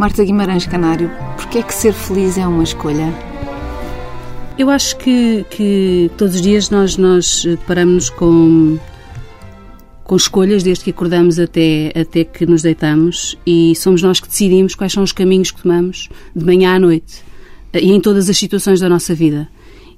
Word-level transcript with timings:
Marta 0.00 0.24
Guimarães 0.24 0.64
Canário, 0.64 1.10
porquê 1.36 1.58
é 1.58 1.62
que 1.62 1.74
ser 1.74 1.92
feliz 1.92 2.38
é 2.38 2.46
uma 2.46 2.64
escolha? 2.64 3.12
Eu 4.58 4.70
acho 4.70 4.96
que, 4.96 5.44
que 5.50 6.10
todos 6.16 6.36
os 6.36 6.40
dias 6.40 6.70
nós, 6.70 6.96
nós 6.96 7.44
deparamos 7.44 8.08
com, 8.08 8.78
com 10.02 10.16
escolhas 10.16 10.62
desde 10.62 10.84
que 10.84 10.90
acordamos 10.90 11.38
até, 11.38 11.92
até 11.94 12.24
que 12.24 12.46
nos 12.46 12.62
deitamos 12.62 13.36
e 13.46 13.76
somos 13.76 14.00
nós 14.00 14.20
que 14.20 14.26
decidimos 14.26 14.74
quais 14.74 14.90
são 14.90 15.02
os 15.02 15.12
caminhos 15.12 15.50
que 15.50 15.60
tomamos 15.60 16.08
de 16.34 16.46
manhã 16.46 16.76
à 16.76 16.78
noite 16.78 17.22
e 17.74 17.92
em 17.92 18.00
todas 18.00 18.30
as 18.30 18.38
situações 18.38 18.80
da 18.80 18.88
nossa 18.88 19.14
vida. 19.14 19.50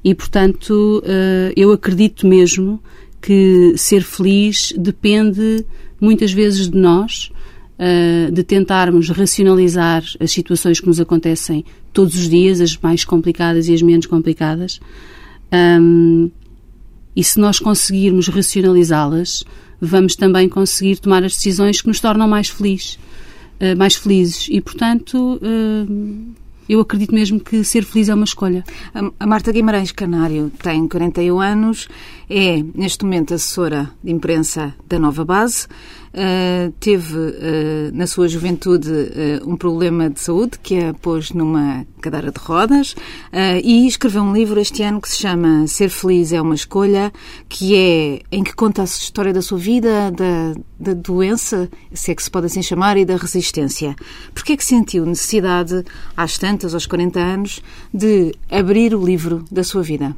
E, 0.03 0.17
portanto, 0.17 1.01
eh, 1.07 1.53
eu 1.57 1.71
acredito 1.71 2.27
mesmo 2.27 2.83
que 3.21 3.75
ser 3.77 4.03
feliz 4.03 4.75
depende 4.77 5.65
muitas 6.01 6.33
vezes 6.33 6.69
de 6.69 6.77
nós, 6.77 7.31
uh, 7.83 8.31
de 8.31 8.45
tentarmos 8.45 9.11
racionalizar 9.11 10.05
as 10.21 10.31
situações 10.31 10.79
que 10.79 10.87
nos 10.87 11.01
acontecem 11.01 11.65
todos 11.93 12.15
os 12.15 12.29
dias, 12.29 12.61
as 12.61 12.77
mais 12.79 13.05
complicadas 13.05 13.69
e 13.69 13.75
as 13.75 13.83
menos 13.83 14.07
complicadas. 14.07 14.81
Um, 15.53 16.31
e 17.15 17.23
se 17.23 17.39
nós 17.39 17.59
conseguirmos 17.59 18.29
racionalizá-las, 18.29 19.45
vamos 19.81 20.15
também 20.15 20.49
conseguir 20.49 20.99
tomar 20.99 21.25
as 21.25 21.35
decisões 21.35 21.83
que 21.83 21.89
nos 21.89 22.01
tornam 22.01 22.29
mais 22.29 22.49
felizes. 22.49 22.95
Uh, 23.61 23.77
mais 23.77 23.95
felizes. 23.97 24.47
E, 24.51 24.61
portanto, 24.61 25.39
uh, 25.43 26.33
eu 26.69 26.81
acredito 26.81 27.15
mesmo 27.15 27.41
que 27.41 27.63
ser 27.65 27.85
feliz 27.85 28.09
é 28.09 28.15
uma 28.15 28.25
escolha. 28.25 28.65
A 29.19 29.27
Marta 29.27 29.53
Guimarães 29.53 29.93
Canário 29.93 30.51
tem 30.63 30.89
41 30.89 31.41
anos, 31.41 31.89
é 32.33 32.65
neste 32.75 33.05
momento 33.05 33.35
assessora 33.35 33.91
de 34.03 34.11
imprensa 34.11 34.75
da 34.89 34.99
Nova 34.99 35.23
Base. 35.23 35.67
Uh, 36.15 36.73
teve 36.81 37.15
uh, 37.15 37.91
na 37.93 38.07
sua 38.07 38.29
juventude 38.29 38.91
uh, 38.91 39.49
um 39.49 39.57
problema 39.57 40.09
de 40.09 40.21
saúde 40.21 40.59
que 40.63 40.79
a 40.79 40.95
pôs 40.95 41.31
numa 41.31 41.87
cadeira 42.03 42.31
de 42.31 42.39
rodas 42.39 42.97
e 43.63 43.87
escreveu 43.87 44.23
um 44.23 44.33
livro 44.33 44.59
este 44.59 44.83
ano 44.83 45.01
que 45.01 45.09
se 45.09 45.19
chama 45.19 45.67
Ser 45.69 45.89
Feliz 45.89 46.33
é 46.33 46.43
uma 46.43 46.55
Escolha, 46.55 47.13
que 47.49 47.77
é 47.77 48.21
em 48.31 48.43
que 48.43 48.53
conta 48.55 48.83
a 48.83 48.85
história 48.85 49.33
da 49.33 49.41
sua 49.41 49.57
vida, 49.57 50.11
da, 50.11 50.55
da 50.81 50.95
doença, 50.95 51.71
se 51.93 52.11
é 52.11 52.15
que 52.15 52.23
se 52.23 52.31
pode 52.31 52.47
assim 52.47 52.63
chamar, 52.63 52.97
e 52.97 53.05
da 53.05 53.17
resistência. 53.17 53.95
Porquê 54.35 54.55
é 54.55 54.57
que 54.57 54.65
sentiu 54.65 55.07
necessidade, 55.07 55.85
às 56.17 56.37
tantas, 56.39 56.75
aos 56.75 56.87
40 56.87 57.21
anos, 57.21 57.63
de 57.95 58.35
abrir 58.51 58.95
o 58.95 59.05
livro 59.05 59.45
da 59.51 59.63
sua 59.63 59.83
vida? 59.83 60.17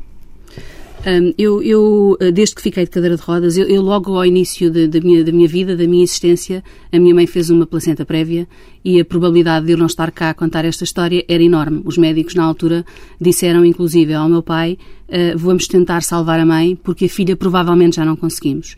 Eu, 1.36 1.62
eu, 1.62 2.16
eh, 2.18 2.30
desde 2.32 2.54
que 2.54 2.62
fiquei 2.62 2.84
de 2.84 2.90
cadeira 2.90 3.14
de 3.14 3.22
rodas, 3.22 3.58
eu, 3.58 3.66
eu 3.66 3.82
logo 3.82 4.16
ao 4.16 4.24
início 4.24 4.70
da 4.70 5.00
minha, 5.00 5.22
da 5.22 5.30
minha 5.32 5.46
vida, 5.46 5.76
da 5.76 5.86
minha 5.86 6.02
existência, 6.02 6.64
a 6.90 6.98
minha 6.98 7.14
mãe 7.14 7.26
fez 7.26 7.50
uma 7.50 7.66
placenta 7.66 8.06
prévia 8.06 8.48
e 8.82 8.98
a 8.98 9.04
probabilidade 9.04 9.66
de 9.66 9.72
eu 9.72 9.78
não 9.78 9.84
estar 9.84 10.10
cá 10.10 10.30
a 10.30 10.34
contar 10.34 10.64
esta 10.64 10.82
história 10.82 11.22
era 11.28 11.42
enorme. 11.42 11.82
Os 11.84 11.98
médicos, 11.98 12.34
na 12.34 12.44
altura, 12.44 12.86
disseram, 13.20 13.66
inclusive, 13.66 14.14
ao 14.14 14.28
meu 14.30 14.42
pai: 14.42 14.78
uh, 15.08 15.36
vamos 15.36 15.66
tentar 15.66 16.02
salvar 16.02 16.40
a 16.40 16.46
mãe, 16.46 16.74
porque 16.82 17.04
a 17.04 17.08
filha 17.08 17.36
provavelmente 17.36 17.96
já 17.96 18.04
não 18.04 18.16
conseguimos. 18.16 18.74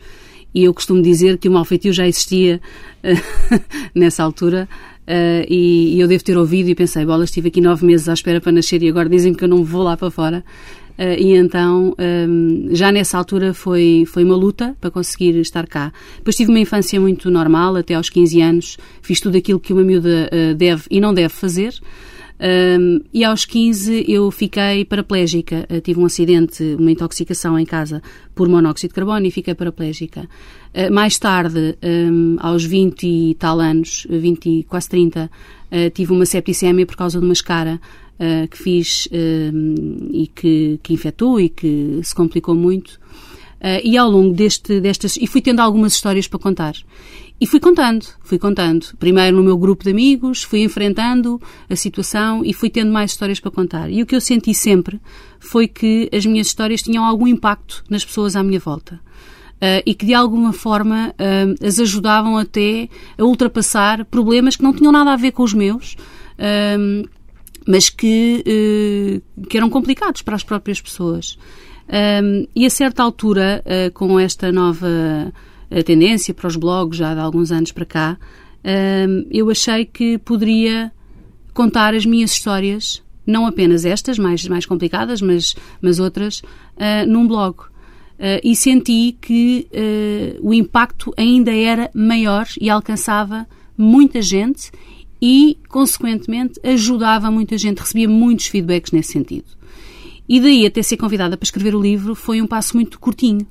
E 0.53 0.63
eu 0.63 0.73
costumo 0.73 1.01
dizer 1.01 1.37
que 1.37 1.47
o 1.47 1.51
malfeitio 1.51 1.93
já 1.93 2.05
existia 2.05 2.59
uh, 3.03 3.59
nessa 3.95 4.21
altura. 4.21 4.67
Uh, 5.07 5.47
e, 5.47 5.95
e, 5.95 5.99
eu 6.01 6.07
devo 6.07 6.21
ter 6.21 6.37
ouvido 6.37 6.69
e 6.69 6.75
pensei, 6.75 7.05
bola, 7.05 7.23
estive 7.23 7.47
aqui 7.47 7.61
nove 7.61 7.85
meses 7.85 8.09
à 8.09 8.13
espera 8.13 8.41
para 8.41 8.51
nascer 8.51 8.83
e 8.83 8.89
agora 8.89 9.07
dizem 9.07 9.33
que 9.33 9.41
eu 9.41 9.47
não 9.47 9.63
vou 9.63 9.81
lá 9.81 9.95
para 9.95 10.11
fora. 10.11 10.43
Uh, 10.97 11.19
e 11.19 11.33
então, 11.35 11.95
um, 11.99 12.69
já 12.71 12.91
nessa 12.91 13.17
altura 13.17 13.53
foi, 13.53 14.03
foi 14.07 14.23
uma 14.23 14.35
luta 14.35 14.75
para 14.81 14.89
conseguir 14.89 15.35
estar 15.39 15.67
cá. 15.67 15.93
Depois 16.17 16.35
tive 16.35 16.49
uma 16.49 16.59
infância 16.59 16.99
muito 16.99 17.29
normal, 17.29 17.75
até 17.75 17.93
aos 17.93 18.09
15 18.09 18.41
anos, 18.41 18.77
fiz 19.01 19.19
tudo 19.19 19.37
aquilo 19.37 19.59
que 19.59 19.73
uma 19.73 19.83
miúda 19.83 20.29
uh, 20.31 20.55
deve 20.55 20.83
e 20.89 20.99
não 20.99 21.13
deve 21.13 21.33
fazer. 21.33 21.73
Um, 22.39 23.01
e 23.11 23.23
aos 23.23 23.45
15 23.45 24.05
eu 24.07 24.29
fiquei 24.29 24.85
paraplégica. 24.85 25.67
Uh, 25.69 25.81
tive 25.81 25.99
um 25.99 26.05
acidente, 26.05 26.63
uma 26.79 26.91
intoxicação 26.91 27.57
em 27.57 27.65
casa 27.65 28.01
por 28.35 28.47
monóxido 28.47 28.89
de 28.89 28.95
carbono 28.95 29.25
e 29.25 29.31
fiquei 29.31 29.55
paraplégica. 29.55 30.29
Uh, 30.73 30.93
mais 30.93 31.17
tarde, 31.17 31.77
um, 31.83 32.37
aos 32.39 32.63
20 32.63 33.07
e 33.07 33.35
tal 33.35 33.59
anos, 33.59 34.05
20, 34.09 34.65
quase 34.69 34.89
30, 34.89 35.25
uh, 35.71 35.89
tive 35.91 36.13
uma 36.13 36.25
septicemia 36.25 36.85
por 36.85 36.95
causa 36.95 37.19
de 37.19 37.25
uma 37.25 37.33
escara 37.33 37.81
uh, 38.19 38.47
que 38.47 38.57
fiz 38.57 39.07
uh, 39.07 40.09
e 40.11 40.27
que, 40.27 40.79
que 40.83 40.93
infectou 40.93 41.39
e 41.39 41.49
que 41.49 41.99
se 42.03 42.13
complicou 42.13 42.55
muito. 42.55 42.99
Uh, 43.59 43.81
e 43.83 43.97
ao 43.97 44.09
longo 44.09 44.33
deste, 44.33 44.79
destas. 44.79 45.17
E 45.17 45.25
fui 45.25 45.41
tendo 45.41 45.59
algumas 45.59 45.93
histórias 45.93 46.27
para 46.27 46.39
contar. 46.39 46.75
E 47.39 47.45
fui 47.45 47.59
contando, 47.59 48.05
fui 48.23 48.39
contando. 48.39 48.87
Primeiro 48.97 49.37
no 49.37 49.43
meu 49.43 49.57
grupo 49.57 49.83
de 49.83 49.91
amigos, 49.91 50.41
fui 50.41 50.61
enfrentando 50.61 51.39
a 51.69 51.75
situação 51.75 52.43
e 52.43 52.51
fui 52.51 52.69
tendo 52.69 52.91
mais 52.91 53.11
histórias 53.11 53.39
para 53.39 53.51
contar. 53.51 53.91
E 53.91 54.01
o 54.01 54.07
que 54.07 54.15
eu 54.15 54.21
senti 54.21 54.55
sempre 54.55 54.99
foi 55.39 55.67
que 55.67 56.09
as 56.11 56.25
minhas 56.25 56.47
histórias 56.47 56.81
tinham 56.81 57.05
algum 57.05 57.27
impacto 57.27 57.83
nas 57.89 58.03
pessoas 58.03 58.35
à 58.35 58.41
minha 58.41 58.59
volta. 58.59 58.99
Uh, 59.57 59.81
e 59.85 59.95
que 59.95 60.05
de 60.05 60.13
alguma 60.13 60.53
forma 60.53 61.13
uh, 61.13 61.65
as 61.65 61.79
ajudavam 61.79 62.37
até 62.37 62.89
a 63.17 63.23
ultrapassar 63.23 64.05
problemas 64.05 64.55
que 64.55 64.61
não 64.61 64.71
tinham 64.71 64.91
nada 64.91 65.13
a 65.13 65.15
ver 65.15 65.31
com 65.31 65.41
os 65.41 65.53
meus, 65.53 65.93
uh, 65.93 67.09
mas 67.67 67.89
que, 67.89 68.43
uh, 68.47 69.47
que 69.47 69.57
eram 69.57 69.69
complicados 69.69 70.21
para 70.21 70.35
as 70.35 70.43
próprias 70.43 70.79
pessoas. 70.79 71.37
E 72.55 72.65
a 72.65 72.69
certa 72.69 73.01
altura, 73.01 73.63
uh, 73.65 73.91
com 73.93 74.19
esta 74.19 74.51
nova 74.51 74.87
uh, 75.71 75.83
tendência 75.83 76.33
para 76.33 76.47
os 76.47 76.55
blogs, 76.55 76.97
já 76.97 77.13
de 77.13 77.19
alguns 77.19 77.51
anos 77.51 77.71
para 77.71 77.85
cá, 77.85 78.17
eu 79.31 79.49
achei 79.49 79.85
que 79.85 80.17
poderia 80.17 80.91
contar 81.53 81.93
as 81.93 82.05
minhas 82.05 82.31
histórias, 82.33 83.01
não 83.25 83.45
apenas 83.45 83.85
estas, 83.85 84.19
mais, 84.19 84.45
mais 84.45 84.65
complicadas, 84.65 85.21
mas, 85.21 85.55
mas 85.81 85.97
outras, 85.99 86.41
num 87.07 87.25
blog. 87.25 87.55
e 88.43 88.53
senti 88.57 89.15
que 89.21 89.69
o 90.41 90.53
impacto 90.53 91.13
ainda 91.15 91.55
era 91.55 91.89
maior 91.93 92.45
e 92.59 92.69
alcançava 92.69 93.47
muita 93.77 94.21
gente 94.21 94.69
e, 95.21 95.57
consequentemente, 95.69 96.59
ajudava 96.63 97.31
muita 97.31 97.57
gente, 97.57 97.79
recebia 97.79 98.07
muitos 98.07 98.47
feedbacks 98.47 98.91
nesse 98.91 99.13
sentido. 99.13 99.45
E 100.27 100.39
daí 100.39 100.65
até 100.65 100.81
ser 100.81 100.97
convidada 100.97 101.37
para 101.37 101.45
escrever 101.45 101.73
o 101.73 101.81
livro 101.81 102.13
foi 102.13 102.41
um 102.41 102.47
passo 102.47 102.75
muito 102.75 102.99
curtinho. 102.99 103.47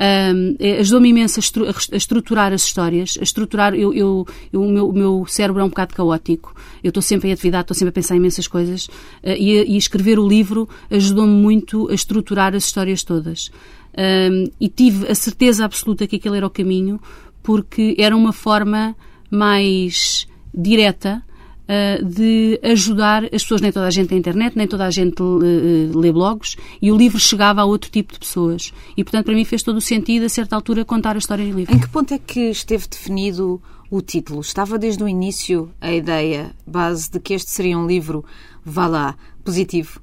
Um, 0.00 0.54
é, 0.60 0.78
Ajudou-me 0.78 1.08
imenso 1.08 1.40
a, 1.40 1.42
estru 1.42 1.66
a, 1.66 1.96
estruturar 1.96 2.52
as 2.52 2.62
histórias, 2.62 3.18
a 3.20 3.22
estruturar. 3.22 3.74
Eu, 3.74 3.92
eu, 3.92 4.26
eu 4.52 4.62
o, 4.62 4.70
meu, 4.70 4.88
o, 4.88 4.92
meu, 4.92 5.26
cérebro 5.26 5.60
é 5.60 5.64
um 5.64 5.68
bocado 5.68 5.94
caótico. 5.94 6.54
Eu 6.82 6.90
estou 6.90 7.02
sempre 7.02 7.28
em 7.28 7.32
atividade, 7.32 7.64
estou 7.64 7.74
sempre 7.74 7.90
a 7.90 7.92
pensar 7.92 8.14
em 8.14 8.18
imensas 8.18 8.46
coisas. 8.46 8.86
Uh, 8.86 9.34
e, 9.36 9.74
e, 9.74 9.76
escrever 9.76 10.18
o 10.18 10.26
livro 10.26 10.68
ajudou-me 10.90 11.32
muito 11.32 11.90
a 11.90 11.94
estruturar 11.94 12.54
as 12.54 12.64
histórias 12.64 13.02
todas. 13.02 13.50
Um, 13.98 14.44
e 14.60 14.68
tive 14.68 15.08
a 15.08 15.14
certeza 15.14 15.64
absoluta 15.64 16.06
que 16.06 16.16
aquele 16.16 16.36
era 16.36 16.46
o 16.46 16.50
caminho, 16.50 17.00
porque 17.42 17.96
era 17.98 18.16
uma 18.16 18.32
forma 18.32 18.94
mais 19.28 20.28
direta 20.58 21.22
uh, 21.68 22.04
de 22.04 22.58
ajudar 22.62 23.24
as 23.24 23.42
pessoas. 23.42 23.60
Nem 23.60 23.70
toda 23.70 23.86
a 23.86 23.90
gente 23.90 24.08
tem 24.08 24.18
internet, 24.18 24.56
nem 24.56 24.66
toda 24.66 24.84
a 24.84 24.90
gente 24.90 25.22
uh, 25.22 25.98
lê 25.98 26.10
blogs 26.10 26.56
e 26.82 26.90
o 26.90 26.96
livro 26.96 27.18
chegava 27.18 27.60
a 27.60 27.64
outro 27.64 27.90
tipo 27.90 28.12
de 28.12 28.18
pessoas. 28.18 28.72
E, 28.96 29.04
portanto, 29.04 29.26
para 29.26 29.34
mim 29.34 29.44
fez 29.44 29.62
todo 29.62 29.76
o 29.76 29.80
sentido, 29.80 30.24
a 30.24 30.28
certa 30.28 30.56
altura, 30.56 30.84
contar 30.84 31.14
a 31.14 31.18
história 31.18 31.42
em 31.42 31.52
livro. 31.52 31.74
Em 31.74 31.78
que 31.78 31.88
ponto 31.88 32.12
é 32.12 32.18
que 32.18 32.50
esteve 32.50 32.88
definido 32.88 33.62
o 33.90 34.00
título? 34.00 34.40
Estava 34.40 34.78
desde 34.78 35.02
o 35.02 35.08
início 35.08 35.70
a 35.80 35.92
ideia 35.92 36.50
base 36.66 37.10
de 37.10 37.20
que 37.20 37.34
este 37.34 37.50
seria 37.50 37.78
um 37.78 37.86
livro, 37.86 38.24
vá 38.64 38.86
lá, 38.86 39.16
positivo? 39.44 40.00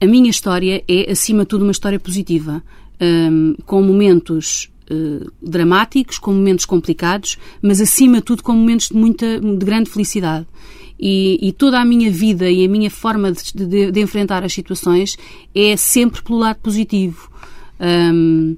A 0.00 0.06
minha 0.06 0.30
história 0.30 0.82
é, 0.88 1.10
acima 1.10 1.42
de 1.42 1.48
tudo, 1.48 1.62
uma 1.62 1.72
história 1.72 2.00
positiva, 2.00 2.62
um, 3.00 3.54
com 3.66 3.82
momentos 3.82 4.70
eh, 4.90 5.24
dramáticos, 5.40 6.18
com 6.18 6.32
momentos 6.32 6.64
complicados, 6.64 7.38
mas 7.62 7.80
acima 7.80 8.16
de 8.16 8.22
tudo 8.22 8.42
com 8.42 8.52
momentos 8.52 8.88
de 8.88 8.96
muita, 8.96 9.38
de 9.38 9.64
grande 9.64 9.88
felicidade. 9.88 10.48
E, 10.98 11.38
e, 11.40 11.52
toda 11.52 11.80
a 11.80 11.84
minha 11.84 12.10
vida 12.10 12.50
e 12.50 12.64
a 12.64 12.68
minha 12.68 12.90
forma 12.90 13.30
de, 13.30 13.52
de, 13.54 13.92
de, 13.92 14.00
enfrentar 14.00 14.42
as 14.42 14.52
situações 14.52 15.16
é 15.54 15.76
sempre 15.76 16.20
pelo 16.22 16.40
lado 16.40 16.56
positivo. 16.56 17.30
Um, 17.80 18.56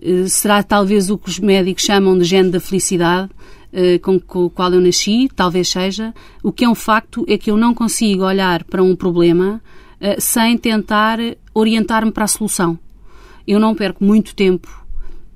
eh, 0.00 0.28
será 0.28 0.62
talvez 0.62 1.10
o 1.10 1.18
que 1.18 1.28
os 1.28 1.40
médicos 1.40 1.82
chamam 1.82 2.16
de 2.16 2.22
gene 2.22 2.50
da 2.50 2.60
felicidade, 2.60 3.28
uh, 3.72 3.98
com, 4.00 4.44
o 4.44 4.50
qual 4.50 4.72
eu 4.72 4.80
nasci, 4.80 5.28
talvez 5.34 5.68
seja. 5.68 6.14
O 6.40 6.52
que 6.52 6.64
é 6.64 6.68
um 6.68 6.74
facto 6.76 7.24
é 7.26 7.36
que 7.36 7.50
eu 7.50 7.56
não 7.56 7.74
consigo 7.74 8.22
olhar 8.22 8.62
para 8.62 8.80
um 8.80 8.94
problema 8.94 9.60
sem 10.18 10.58
tentar 10.58 11.18
orientar-me 11.52 12.12
para 12.12 12.24
a 12.24 12.28
solução. 12.28 12.78
Eu 13.46 13.58
não 13.58 13.74
perco 13.74 14.04
muito 14.04 14.34
tempo 14.34 14.83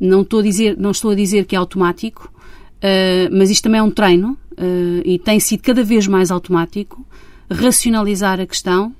não 0.00 0.22
estou 0.22 0.40
a 0.40 0.42
dizer, 0.42 0.76
não 0.78 0.90
estou 0.90 1.10
a 1.10 1.14
dizer 1.14 1.44
que 1.44 1.56
é 1.56 1.58
automático, 1.58 2.32
uh, 2.76 3.36
mas 3.36 3.50
isto 3.50 3.64
também 3.64 3.80
é 3.80 3.82
um 3.82 3.90
treino 3.90 4.36
uh, 4.52 5.02
e 5.04 5.18
tem 5.18 5.40
sido 5.40 5.62
cada 5.62 5.82
vez 5.82 6.06
mais 6.06 6.30
automático 6.30 7.04
racionalizar 7.50 8.40
a 8.40 8.46
questão 8.46 8.94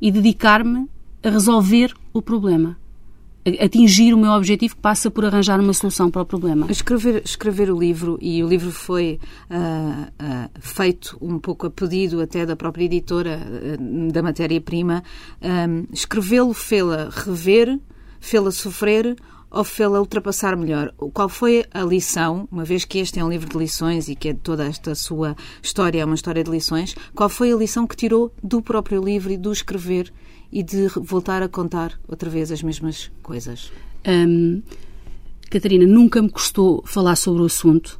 e 0.00 0.10
dedicar-me 0.10 0.88
a 1.22 1.30
resolver 1.30 1.92
o 2.12 2.22
problema. 2.22 2.76
atingir 3.60 4.12
o 4.12 4.18
meu 4.18 4.32
objetivo 4.32 4.76
que 4.76 4.80
passa 4.80 5.10
por 5.10 5.24
arranjar 5.24 5.58
uma 5.58 5.72
solução 5.72 6.10
para 6.10 6.22
o 6.22 6.26
problema. 6.26 6.70
Escrever, 6.70 7.22
escrever 7.24 7.70
o 7.70 7.78
livro, 7.78 8.18
e 8.20 8.44
o 8.44 8.48
livro 8.48 8.70
foi 8.70 9.18
uh, 9.50 10.02
uh, 10.04 10.50
feito 10.60 11.16
um 11.20 11.38
pouco 11.38 11.66
a 11.66 11.70
pedido 11.70 12.20
até 12.20 12.44
da 12.44 12.54
própria 12.54 12.84
editora 12.84 13.40
uh, 13.40 14.12
da 14.12 14.22
matéria-prima, 14.22 15.02
um, 15.40 15.86
escrevê-lo 15.92 16.52
fê-la 16.52 17.08
rever, 17.10 17.78
fê-la 18.20 18.50
sofrer 18.50 19.16
ou 19.50 19.64
fê-la 19.64 20.00
ultrapassar 20.00 20.56
melhor? 20.56 20.92
Qual 21.12 21.28
foi 21.28 21.64
a 21.72 21.82
lição, 21.82 22.48
uma 22.50 22.64
vez 22.64 22.84
que 22.84 22.98
este 22.98 23.18
é 23.18 23.24
um 23.24 23.30
livro 23.30 23.48
de 23.48 23.56
lições 23.56 24.08
e 24.08 24.14
que 24.14 24.28
é 24.28 24.34
toda 24.34 24.66
esta 24.66 24.94
sua 24.94 25.36
história 25.62 26.00
é 26.00 26.04
uma 26.04 26.14
história 26.14 26.44
de 26.44 26.50
lições, 26.50 26.94
qual 27.14 27.28
foi 27.28 27.52
a 27.52 27.56
lição 27.56 27.86
que 27.86 27.96
tirou 27.96 28.32
do 28.42 28.60
próprio 28.60 29.02
livro 29.02 29.32
e 29.32 29.36
do 29.36 29.52
escrever 29.52 30.12
e 30.52 30.62
de 30.62 30.88
voltar 30.88 31.42
a 31.42 31.48
contar 31.48 31.98
outra 32.06 32.28
vez 32.28 32.52
as 32.52 32.62
mesmas 32.62 33.10
coisas? 33.22 33.72
Um, 34.06 34.62
Catarina, 35.50 35.86
nunca 35.86 36.20
me 36.20 36.30
custou 36.30 36.82
falar 36.86 37.16
sobre 37.16 37.42
o 37.42 37.46
assunto, 37.46 37.98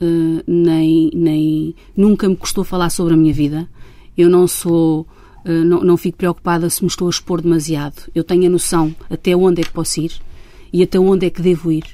uh, 0.00 0.42
nem, 0.46 1.10
nem 1.14 1.74
nunca 1.96 2.28
me 2.28 2.36
custou 2.36 2.64
falar 2.64 2.90
sobre 2.90 3.14
a 3.14 3.16
minha 3.16 3.32
vida. 3.32 3.68
Eu 4.16 4.28
não 4.28 4.46
sou, 4.46 5.06
uh, 5.46 5.64
não, 5.64 5.82
não 5.82 5.96
fico 5.96 6.18
preocupada 6.18 6.68
se 6.68 6.82
me 6.82 6.88
estou 6.88 7.06
a 7.06 7.10
expor 7.10 7.40
demasiado. 7.40 8.10
Eu 8.14 8.22
tenho 8.22 8.46
a 8.46 8.50
noção 8.50 8.94
até 9.08 9.34
onde 9.34 9.62
é 9.62 9.64
que 9.64 9.72
posso 9.72 10.00
ir 10.00 10.12
e 10.72 10.82
até 10.82 10.98
onde 10.98 11.26
é 11.26 11.30
que 11.30 11.42
devo 11.42 11.70
ir. 11.70 11.84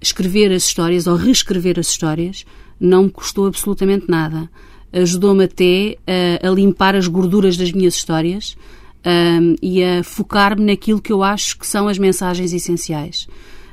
Escrever 0.00 0.52
as 0.52 0.64
histórias 0.64 1.06
ou 1.06 1.16
reescrever 1.16 1.78
as 1.78 1.88
histórias 1.88 2.44
não 2.78 3.04
me 3.04 3.10
custou 3.10 3.46
absolutamente 3.46 4.06
nada. 4.08 4.50
Ajudou-me 4.92 5.44
até 5.44 5.96
a, 6.42 6.48
a, 6.48 6.50
limpar 6.50 6.94
as 6.94 7.06
gorduras 7.06 7.56
das 7.56 7.72
minhas 7.72 7.94
histórias 7.94 8.56
e 9.62 9.84
a 9.84 10.02
focar-me 10.02 10.64
naquilo 10.64 11.00
que 11.00 11.12
eu 11.12 11.22
acho 11.22 11.58
que 11.58 11.66
são 11.66 11.86
as 11.86 11.98
mensagens 11.98 12.52
essenciais. 12.52 13.28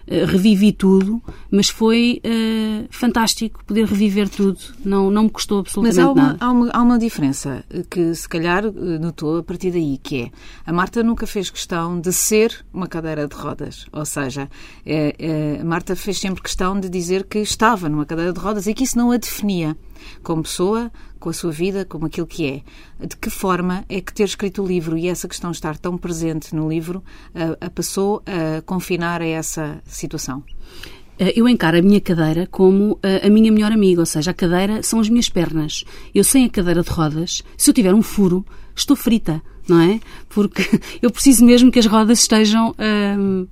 Uh, 0.06 0.26
revivi 0.26 0.72
tudo, 0.72 1.22
mas 1.50 1.70
foi 1.70 2.22
uh, 2.26 2.88
fantástico 2.90 3.64
poder 3.66 3.86
reviver 3.86 4.30
tudo. 4.30 4.60
Não, 4.84 5.10
não 5.10 5.24
me 5.24 5.30
custou 5.30 5.60
absolutamente 5.60 5.98
mas 5.98 6.06
há 6.06 6.12
uma, 6.12 6.24
nada. 6.24 6.38
Há 6.40 6.52
uma, 6.52 6.70
há 6.72 6.82
uma 6.82 7.00
diferença 7.00 7.64
que 7.90 8.14
se 8.14 8.28
calhar 8.28 8.64
notou 8.72 9.38
a 9.38 9.44
partir 9.44 9.72
daí, 9.72 9.98
que 10.02 10.24
é 10.24 10.32
a 10.66 10.74
Marta 10.74 11.04
nunca 11.04 11.26
fez 11.26 11.50
questão 11.50 12.00
de 12.00 12.12
ser 12.12 12.66
uma 12.74 12.88
cadeira 12.88 13.28
de 13.28 13.36
rodas. 13.36 13.86
Ou 13.92 14.06
seja, 14.06 14.50
é, 14.86 15.16
é, 15.18 15.62
a 15.62 15.66
Marta 15.66 15.96
fez 15.96 16.20
sempre 16.20 16.42
questão 16.42 16.80
de 16.80 16.90
dizer 16.90 17.24
que 17.24 17.40
estava 17.40 17.88
numa 17.90 18.06
cadeira 18.06 18.34
de 18.34 18.40
rodas 18.40 18.68
e 18.68 18.74
que 18.74 18.84
isso 18.84 18.98
não 18.98 19.12
a 19.12 19.18
definia 19.18 19.78
como 20.22 20.44
pessoa, 20.44 20.92
com 21.20 21.30
a 21.30 21.34
sua 21.34 21.52
vida, 21.52 21.86
como 21.86 22.06
aquilo 22.06 22.28
que 22.28 22.46
é. 22.46 23.06
De 23.06 23.16
que 23.16 23.30
forma 23.30 23.86
é 23.88 24.02
que 24.02 24.14
ter 24.14 24.24
escrito 24.24 24.64
o 24.64 24.68
livro 24.68 24.98
e 24.98 25.08
essa 25.08 25.28
questão 25.28 25.52
estar 25.52 25.78
tão 25.78 25.98
presente 25.98 26.56
no 26.56 26.70
livro 26.70 27.04
a, 27.34 27.66
a 27.66 27.70
passou 27.70 28.22
a 28.26 28.62
confinar 28.62 29.22
a 29.22 29.26
essa 29.26 29.82
situação? 29.86 30.44
Eh, 31.20 31.34
eu 31.36 31.48
encaro 31.48 31.78
a 31.78 31.82
minha 31.82 32.02
cadeira 32.02 32.48
como 32.48 33.00
a, 33.02 33.28
a 33.28 33.30
minha 33.30 33.52
melhor 33.52 33.72
amiga, 33.72 34.02
ou 34.02 34.06
seja, 34.06 34.32
a 34.32 34.34
cadeira 34.34 34.82
são 34.84 35.00
as 35.00 35.10
minhas 35.10 35.30
pernas. 35.30 35.84
Eu 36.14 36.24
sem 36.24 36.46
a 36.46 36.50
cadeira 36.50 36.82
de 36.82 36.90
rodas, 36.90 37.44
se 37.58 37.70
eu 37.70 37.74
tiver 37.74 37.94
um 37.94 38.02
furo, 38.02 38.46
estou 38.76 38.96
frita, 38.96 39.42
não 39.68 39.80
é? 39.80 40.00
Porque 40.30 40.64
eu 41.02 41.12
preciso 41.12 41.46
mesmo 41.46 41.72
que 41.72 41.80
as 41.80 41.86
rodas 41.86 42.20
estejam 42.20 42.76
hum, 43.18 43.48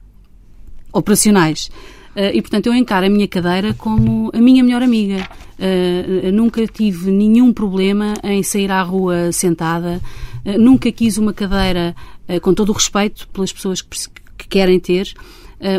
operacionais. 0.91 1.69
Uh, 2.15 2.33
e, 2.33 2.41
portanto, 2.41 2.67
eu 2.67 2.75
encaro 2.75 3.05
a 3.05 3.09
minha 3.09 3.27
cadeira 3.27 3.73
como 3.73 4.29
a 4.33 4.37
minha 4.39 4.63
melhor 4.63 4.83
amiga. 4.83 5.27
Uh, 5.57 6.31
nunca 6.31 6.65
tive 6.67 7.11
nenhum 7.11 7.53
problema 7.53 8.13
em 8.23 8.43
sair 8.43 8.71
à 8.71 8.81
rua 8.81 9.31
sentada. 9.31 10.01
Nunca 10.57 10.91
quis 10.91 11.19
uma 11.19 11.33
cadeira, 11.33 11.95
com 12.41 12.51
todo 12.51 12.69
o 12.69 12.73
respeito 12.73 13.27
pelas 13.27 13.53
pessoas 13.53 13.79
que, 13.79 13.95
que 14.35 14.47
querem 14.47 14.79
ter, 14.79 15.13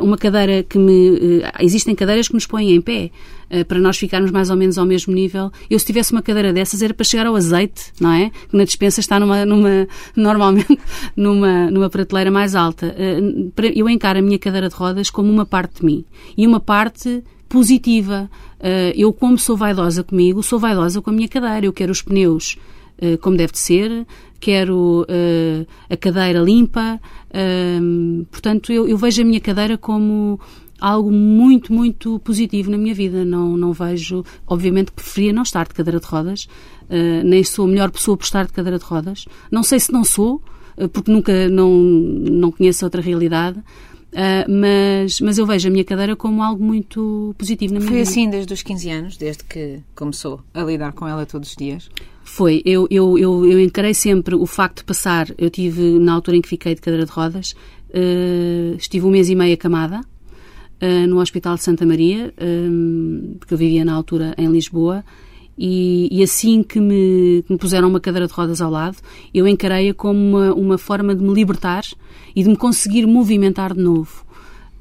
uma 0.03 0.17
cadeira 0.17 0.63
que 0.63 0.79
me. 0.79 1.43
existem 1.61 1.95
cadeiras 1.95 2.29
que 2.29 2.35
nos 2.35 2.47
põem 2.47 2.73
em 2.73 2.81
pé. 2.81 3.11
Eh, 3.53 3.65
para 3.65 3.79
nós 3.79 3.99
ficarmos 3.99 4.31
mais 4.31 4.49
ou 4.49 4.57
menos 4.57 4.79
ao 4.79 4.87
mesmo 4.87 5.13
nível. 5.13 5.53
Eu, 5.69 5.79
se 5.79 5.85
tivesse 5.85 6.11
uma 6.13 6.23
cadeira 6.23 6.55
dessas, 6.55 6.81
era 6.81 6.95
para 6.95 7.05
chegar 7.05 7.27
ao 7.27 7.37
azeite, 7.37 7.93
não 8.01 8.11
é? 8.11 8.31
Que 8.49 8.57
na 8.57 8.65
dispensa 8.65 8.99
está 8.99 9.21
numa, 9.21 9.45
numa 9.45 9.87
normalmente 10.17 10.79
numa, 11.15 11.71
numa 11.71 11.91
prateleira 11.91 12.31
mais 12.31 12.55
alta. 12.55 12.95
Eh, 12.97 13.21
eu 13.75 13.91
encaro 13.91 14.21
a 14.21 14.23
minha 14.23 14.39
cadeira 14.39 14.71
de 14.71 14.75
rodas 14.75 15.11
como 15.11 15.31
uma 15.31 15.45
parte 15.45 15.81
de 15.81 15.85
mim. 15.85 16.03
E 16.35 16.47
uma 16.47 16.61
parte 16.61 17.23
positiva. 17.47 18.31
Eh, 18.59 18.95
eu, 18.97 19.13
como 19.13 19.37
sou 19.37 19.55
vaidosa 19.55 20.03
comigo, 20.03 20.43
sou 20.43 20.59
vaidosa 20.59 21.03
com 21.03 21.11
a 21.11 21.13
minha 21.13 21.29
cadeira. 21.29 21.67
Eu 21.67 21.75
quero 21.75 21.93
os 21.93 22.01
pneus 22.01 22.57
como 23.21 23.37
deve 23.37 23.53
de 23.53 23.59
ser, 23.59 24.07
quero 24.43 25.07
uh, 25.09 25.67
a 25.89 25.97
cadeira 25.97 26.41
limpa, 26.41 27.01
uh, 27.31 28.25
portanto 28.25 28.73
eu, 28.73 28.89
eu, 28.89 28.99
vejo 28.99 29.23
a 29.23 29.25
minha 29.25 29.41
cadeira 29.41 29.79
como 29.79 30.41
algo 30.81 31.13
muito, 31.13 31.73
muito 31.73 32.19
positivo 32.19 32.69
na 32.69 32.77
minha 32.77 32.93
vida. 32.93 33.25
Não, 33.25 33.57
não 33.57 33.73
vejo, 33.73 34.25
obviamente 34.45 34.91
preferia 34.91 35.33
não 35.33 35.45
estar 35.45 35.69
de 35.69 35.75
cadeira 35.75 36.01
de 36.01 36.07
rodas, 36.07 36.49
uh, 36.91 37.25
nem 37.25 37.45
sou 37.45 37.67
a 37.67 37.69
melhor 37.69 37.93
pessoa 37.93 38.17
por 38.17 38.25
estar 38.25 38.45
de 38.45 38.53
cadeira 38.53 38.81
de 38.81 38.85
rodas. 38.85 39.27
Não 39.49 39.63
sei 39.63 39.79
se 39.79 39.93
não 39.93 40.03
sou, 40.03 40.43
uh, 40.77 40.89
porque 40.89 41.13
nunca 41.13 41.49
não, 41.49 41.71
não 41.79 42.51
conheço 42.51 42.85
outra 42.85 43.01
realidade. 43.01 43.63
Uh, 44.13 44.45
mas, 44.47 45.21
mas 45.23 45.39
eu 45.39 45.47
vejo 45.47 45.69
a 45.69 45.71
minha 45.71 45.85
cadeira 45.85 46.15
como 46.15 46.43
algo 46.43 46.63
muito 46.63 47.35
positivo 47.39 47.73
na 47.73 47.81
minha 47.81 47.91
Foi 47.91 47.99
vida. 48.01 48.11
assim 48.11 48.29
desde 48.29 48.53
os 48.53 48.63
15 48.63 48.91
anos, 48.91 49.17
desde 49.17 49.43
que 49.45 49.81
começou 49.95 50.43
a 50.53 50.63
lidar 50.63 50.93
com 50.93 51.09
ela 51.09 51.25
todos 51.25 51.49
os 51.49 51.57
dias? 51.57 51.89
Foi. 52.23 52.63
Eu, 52.65 52.87
eu, 52.91 53.19
eu, 53.19 53.47
eu 53.47 53.61
encarei 53.61 53.95
sempre 53.95 54.35
o 54.35 54.47
facto 54.47 54.79
de 54.79 54.85
passar. 54.85 55.29
Eu 55.39 55.49
tive, 55.49 55.99
na 55.99 56.13
altura 56.13 56.37
em 56.37 56.43
que 56.43 56.49
fiquei 56.49 56.75
de 56.75 56.81
cadeira 56.81 57.07
de 57.07 57.13
rodas, 57.13 57.55
uh, 57.89 58.77
estive 58.77 59.07
um 59.07 59.11
mês 59.11 59.31
e 59.31 59.35
meio 59.35 59.55
acamada 59.55 60.01
uh, 60.01 61.07
no 61.07 61.19
Hospital 61.19 61.55
de 61.55 61.63
Santa 61.63 61.87
Maria, 61.87 62.33
um, 62.41 63.37
porque 63.39 63.55
eu 63.55 63.59
vivia 63.59 63.85
na 63.85 63.95
altura 63.95 64.35
em 64.37 64.49
Lisboa, 64.49 65.05
e, 65.57 66.09
e 66.11 66.23
assim 66.23 66.63
que 66.63 66.81
me, 66.81 67.43
que 67.47 67.53
me, 67.53 67.59
puseram 67.59 67.89
uma 67.89 68.01
cadeira 68.01 68.27
de 68.27 68.33
rodas 68.33 68.61
ao 68.61 68.71
lado, 68.71 68.97
eu 69.33 69.47
encarei-a 69.47 69.95
como 69.95 70.19
uma, 70.19 70.55
uma, 70.55 70.79
forma 70.79 71.15
de 71.15 71.23
me 71.23 71.33
libertar 71.33 71.85
e 72.35 72.43
de 72.43 72.49
me 72.49 72.57
conseguir 72.57 73.07
movimentar 73.07 73.75
de 73.75 73.81
novo. 73.81 74.25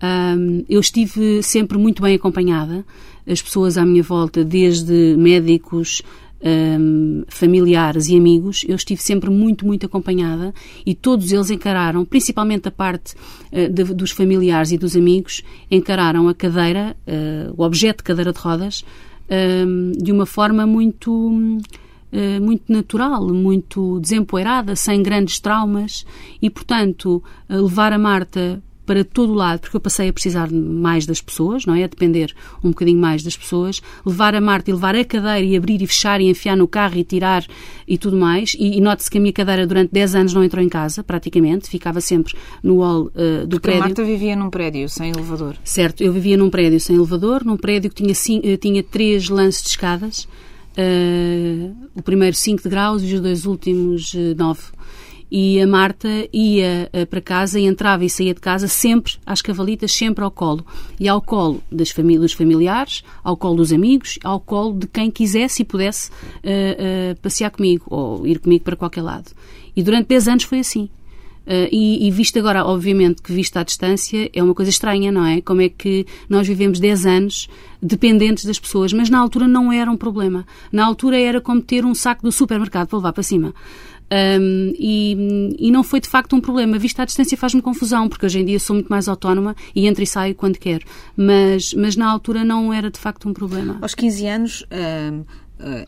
Um, 0.03 0.63
eu 0.67 0.79
estive 0.79 1.43
sempre 1.43 1.77
muito 1.77 2.01
bem 2.01 2.15
acompanhada, 2.15 2.85
as 3.27 3.41
pessoas 3.41 3.77
à 3.77 3.85
minha 3.85 4.01
volta, 4.01 4.43
desde 4.43 5.15
médicos, 5.17 6.01
um, 6.43 7.23
familiares 7.27 8.07
e 8.07 8.15
amigos, 8.15 8.65
eu 8.67 8.75
estive 8.75 9.01
sempre 9.01 9.29
muito, 9.29 9.65
muito 9.65 9.85
acompanhada 9.85 10.53
e 10.85 10.95
todos 10.95 11.31
eles 11.31 11.49
encararam, 11.49 12.03
principalmente 12.03 12.67
a 12.67 12.71
parte 12.71 13.13
uh, 13.51 13.71
de, 13.71 13.83
dos 13.93 14.11
familiares 14.11 14.71
e 14.71 14.77
dos 14.77 14.95
amigos, 14.95 15.43
encararam 15.69 16.27
a 16.27 16.33
cadeira, 16.33 16.95
uh, 17.07 17.53
o 17.55 17.63
objeto 17.63 17.97
de 17.97 18.03
cadeira 18.03 18.33
de 18.33 18.39
rodas, 18.39 18.83
um, 19.31 19.91
de 19.91 20.11
uma 20.11 20.25
forma 20.25 20.65
muito. 20.65 21.11
Uh, 22.13 22.41
muito 22.41 22.63
natural, 22.67 23.25
muito 23.29 23.97
desempoeirada, 24.01 24.75
sem 24.75 25.01
grandes 25.01 25.39
traumas 25.39 26.05
e, 26.41 26.49
portanto, 26.49 27.23
levar 27.47 27.93
a 27.93 27.97
Marta 27.97 28.61
para 28.85 29.03
todo 29.03 29.31
o 29.31 29.35
lado, 29.35 29.59
porque 29.59 29.75
eu 29.77 29.81
passei 29.81 30.09
a 30.09 30.13
precisar 30.13 30.51
mais 30.51 31.05
das 31.05 31.21
pessoas, 31.21 31.65
não 31.65 31.75
é? 31.75 31.83
A 31.83 31.87
depender 31.87 32.33
um 32.63 32.69
bocadinho 32.69 32.99
mais 32.99 33.23
das 33.23 33.37
pessoas. 33.37 33.81
Levar 34.05 34.35
a 34.35 34.41
Marta 34.41 34.69
e 34.69 34.73
levar 34.73 34.95
a 34.95 35.05
cadeira 35.05 35.41
e 35.41 35.55
abrir 35.55 35.81
e 35.81 35.87
fechar 35.87 36.19
e 36.19 36.29
enfiar 36.29 36.57
no 36.57 36.67
carro 36.67 36.97
e 36.97 37.03
tirar 37.03 37.45
e 37.87 37.97
tudo 37.97 38.17
mais. 38.17 38.55
E, 38.57 38.77
e 38.77 38.81
note-se 38.81 39.09
que 39.09 39.17
a 39.17 39.21
minha 39.21 39.33
cadeira 39.33 39.67
durante 39.67 39.91
10 39.91 40.15
anos 40.15 40.33
não 40.33 40.43
entrou 40.43 40.63
em 40.63 40.69
casa, 40.69 41.03
praticamente. 41.03 41.69
Ficava 41.69 42.01
sempre 42.01 42.33
no 42.63 42.79
hall 42.79 43.03
uh, 43.03 43.45
do 43.45 43.57
porque 43.57 43.59
prédio. 43.59 43.83
a 43.83 43.87
Marta 43.87 44.03
vivia 44.03 44.35
num 44.35 44.49
prédio 44.49 44.89
sem 44.89 45.11
elevador. 45.11 45.55
Certo, 45.63 46.03
eu 46.03 46.11
vivia 46.11 46.37
num 46.37 46.49
prédio 46.49 46.79
sem 46.79 46.95
elevador, 46.95 47.43
num 47.45 47.57
prédio 47.57 47.89
que 47.89 48.03
tinha, 48.03 48.15
cinco, 48.15 48.57
tinha 48.57 48.83
três 48.83 49.29
lances 49.29 49.63
de 49.63 49.69
escadas. 49.69 50.27
Uh, 50.71 51.75
o 51.93 52.01
primeiro 52.01 52.33
5 52.35 52.63
degraus 52.63 53.03
e 53.03 53.13
os 53.13 53.19
dois 53.19 53.45
últimos 53.45 54.13
9. 54.13 54.59
Uh, 54.59 54.63
e 55.31 55.61
a 55.61 55.65
Marta 55.65 56.09
ia 56.33 56.89
uh, 56.93 57.05
para 57.07 57.21
casa 57.21 57.57
e 57.57 57.65
entrava 57.65 58.03
e 58.03 58.09
saía 58.09 58.33
de 58.33 58.41
casa 58.41 58.67
sempre 58.67 59.13
às 59.25 59.41
cavalitas, 59.41 59.93
sempre 59.93 60.23
ao 60.23 60.29
colo. 60.29 60.65
E 60.99 61.07
ao 61.07 61.21
colo 61.21 61.63
das 61.71 61.89
famí 61.89 62.19
dos 62.19 62.33
familiares, 62.33 63.03
ao 63.23 63.37
colo 63.37 63.55
dos 63.55 63.71
amigos, 63.71 64.19
ao 64.23 64.41
colo 64.41 64.77
de 64.77 64.87
quem 64.87 65.09
quisesse 65.09 65.61
e 65.61 65.65
pudesse 65.65 66.09
uh, 66.09 67.13
uh, 67.13 67.21
passear 67.21 67.49
comigo 67.49 67.85
ou 67.87 68.27
ir 68.27 68.39
comigo 68.39 68.65
para 68.65 68.75
qualquer 68.75 69.01
lado. 69.01 69.31
E 69.73 69.81
durante 69.81 70.07
10 70.07 70.27
anos 70.27 70.43
foi 70.43 70.59
assim. 70.59 70.89
Uh, 71.41 71.67
e, 71.71 72.07
e, 72.07 72.11
visto 72.11 72.37
agora, 72.37 72.63
obviamente, 72.63 73.21
que 73.21 73.33
visto 73.33 73.57
à 73.57 73.63
distância, 73.63 74.29
é 74.31 74.43
uma 74.43 74.53
coisa 74.53 74.69
estranha, 74.69 75.11
não 75.11 75.25
é? 75.25 75.41
Como 75.41 75.59
é 75.59 75.69
que 75.69 76.05
nós 76.29 76.47
vivemos 76.47 76.79
10 76.79 77.05
anos 77.05 77.49
dependentes 77.81 78.45
das 78.45 78.59
pessoas, 78.59 78.93
mas 78.93 79.09
na 79.09 79.19
altura 79.19 79.47
não 79.47 79.71
era 79.71 79.89
um 79.89 79.97
problema. 79.97 80.45
Na 80.71 80.85
altura 80.85 81.19
era 81.19 81.41
como 81.41 81.59
ter 81.59 81.83
um 81.83 81.95
saco 81.95 82.21
do 82.21 82.31
supermercado 82.31 82.89
para 82.89 82.97
levar 82.97 83.13
para 83.13 83.23
cima. 83.23 83.55
Um, 84.11 84.73
e, 84.77 85.55
e, 85.57 85.71
não 85.71 85.83
foi 85.83 86.01
de 86.01 86.09
facto 86.09 86.35
um 86.35 86.41
problema. 86.41 86.77
Vista 86.77 87.03
à 87.03 87.05
distância 87.05 87.37
faz-me 87.37 87.61
confusão, 87.61 88.09
porque 88.09 88.25
hoje 88.25 88.39
em 88.39 88.45
dia 88.45 88.59
sou 88.59 88.73
muito 88.73 88.89
mais 88.89 89.07
autónoma 89.07 89.55
e 89.73 89.87
entro 89.87 90.03
e 90.03 90.07
saio 90.07 90.35
quando 90.35 90.57
quero. 90.57 90.85
Mas, 91.15 91.73
mas 91.73 91.95
na 91.95 92.09
altura 92.09 92.43
não 92.43 92.73
era 92.73 92.91
de 92.91 92.99
facto 92.99 93.29
um 93.29 93.33
problema. 93.33 93.77
Aos 93.81 93.95
15 93.95 94.27
anos. 94.27 94.65
Um 94.71 95.23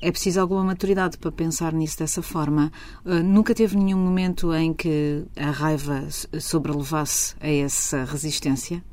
é 0.01 0.11
preciso 0.11 0.39
alguma 0.39 0.63
maturidade 0.63 1.17
para 1.17 1.31
pensar 1.31 1.73
nisso 1.73 1.97
dessa 1.97 2.21
forma. 2.21 2.71
Nunca 3.03 3.55
teve 3.55 3.75
nenhum 3.75 3.97
momento 3.97 4.53
em 4.53 4.73
que 4.73 5.23
a 5.35 5.49
raiva 5.51 6.03
sobrelevasse 6.39 7.35
a 7.41 7.49
essa 7.49 8.05
resistência? 8.05 8.83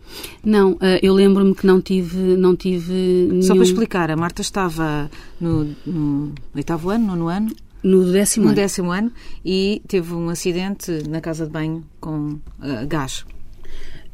Não, 0.45 0.79
eu 1.03 1.15
lembro-me 1.15 1.55
que 1.55 1.67
não 1.67 1.81
tive, 1.81 2.17
não 2.37 2.57
tive 2.57 2.93
nenhum... 3.31 3.43
Só 3.43 3.55
para 3.55 3.63
explicar, 3.63 4.11
a 4.11 4.17
Marta 4.17 4.41
estava 4.43 5.11
no, 5.41 5.77
no 5.85 6.33
oitavo 6.55 6.91
ano, 6.91 7.07
nono 7.09 7.29
ano? 7.29 7.55
No 7.83 8.05
décimo 8.13 8.45
no 8.45 8.51
ano. 8.51 8.57
décimo 8.57 8.91
ano 8.93 9.13
e 9.45 9.83
teve 9.89 10.15
um 10.15 10.29
acidente 10.29 10.91
na 11.09 11.21
casa 11.21 11.47
de 11.47 11.53
banho 11.53 11.85
com 12.01 12.39
uh, 12.61 12.87
gás. 12.87 13.25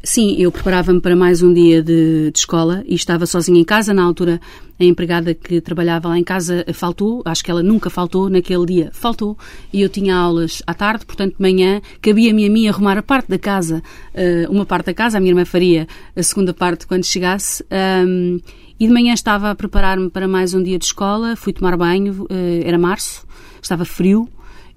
Sim, 0.07 0.37
eu 0.39 0.53
preparava-me 0.53 1.01
para 1.01 1.17
mais 1.17 1.43
um 1.43 1.53
dia 1.53 1.83
de, 1.83 2.31
de, 2.31 2.39
escola 2.39 2.85
e 2.87 2.95
estava 2.95 3.27
sozinha 3.27 3.61
em 3.61 3.65
casa. 3.65 3.93
Na 3.93 4.05
altura, 4.05 4.41
a 4.79 4.85
empregada 4.85 5.35
que 5.35 5.61
trabalhava 5.61 6.09
lá 6.09 6.17
em 6.17 6.23
casa 6.23 6.65
faltou, 6.73 7.23
acho 7.25 7.43
que 7.43 7.51
ela 7.51 7.61
nunca 7.61 7.91
faltou, 7.91 8.31
naquele 8.31 8.65
dia 8.67 8.91
faltou, 8.93 9.37
e 9.73 9.83
eu 9.83 9.89
tinha 9.89 10.15
aulas 10.15 10.63
à 10.65 10.75
tarde, 10.75 11.05
portanto, 11.05 11.35
de 11.35 11.43
manhã 11.43 11.81
cabia-me 12.01 12.47
a 12.47 12.51
mim 12.51 12.69
arrumar 12.69 12.97
a 12.97 13.03
parte 13.03 13.29
da 13.29 13.39
casa, 13.39 13.83
uh, 14.15 14.49
uma 14.49 14.65
parte 14.65 14.87
da 14.87 14.95
casa, 14.95 15.19
a 15.19 15.21
minha 15.21 15.33
irmã 15.33 15.45
faria 15.45 15.89
a 16.15 16.23
segunda 16.23 16.55
parte 16.55 16.87
quando 16.87 17.05
chegasse. 17.05 17.65
Um, 18.07 18.39
e 18.79 18.87
de 18.87 18.93
manhã 18.93 19.15
estava 19.15 19.51
a 19.51 19.55
preparar-me 19.55 20.11
para 20.11 20.29
mais 20.29 20.53
um 20.53 20.63
dia 20.63 20.79
de 20.79 20.85
escola, 20.85 21.35
fui 21.35 21.53
tomar 21.53 21.77
banho, 21.77 22.25
uh, 22.25 22.29
era 22.63 22.79
março, 22.79 23.27
estava 23.63 23.85
frio, 23.85 24.29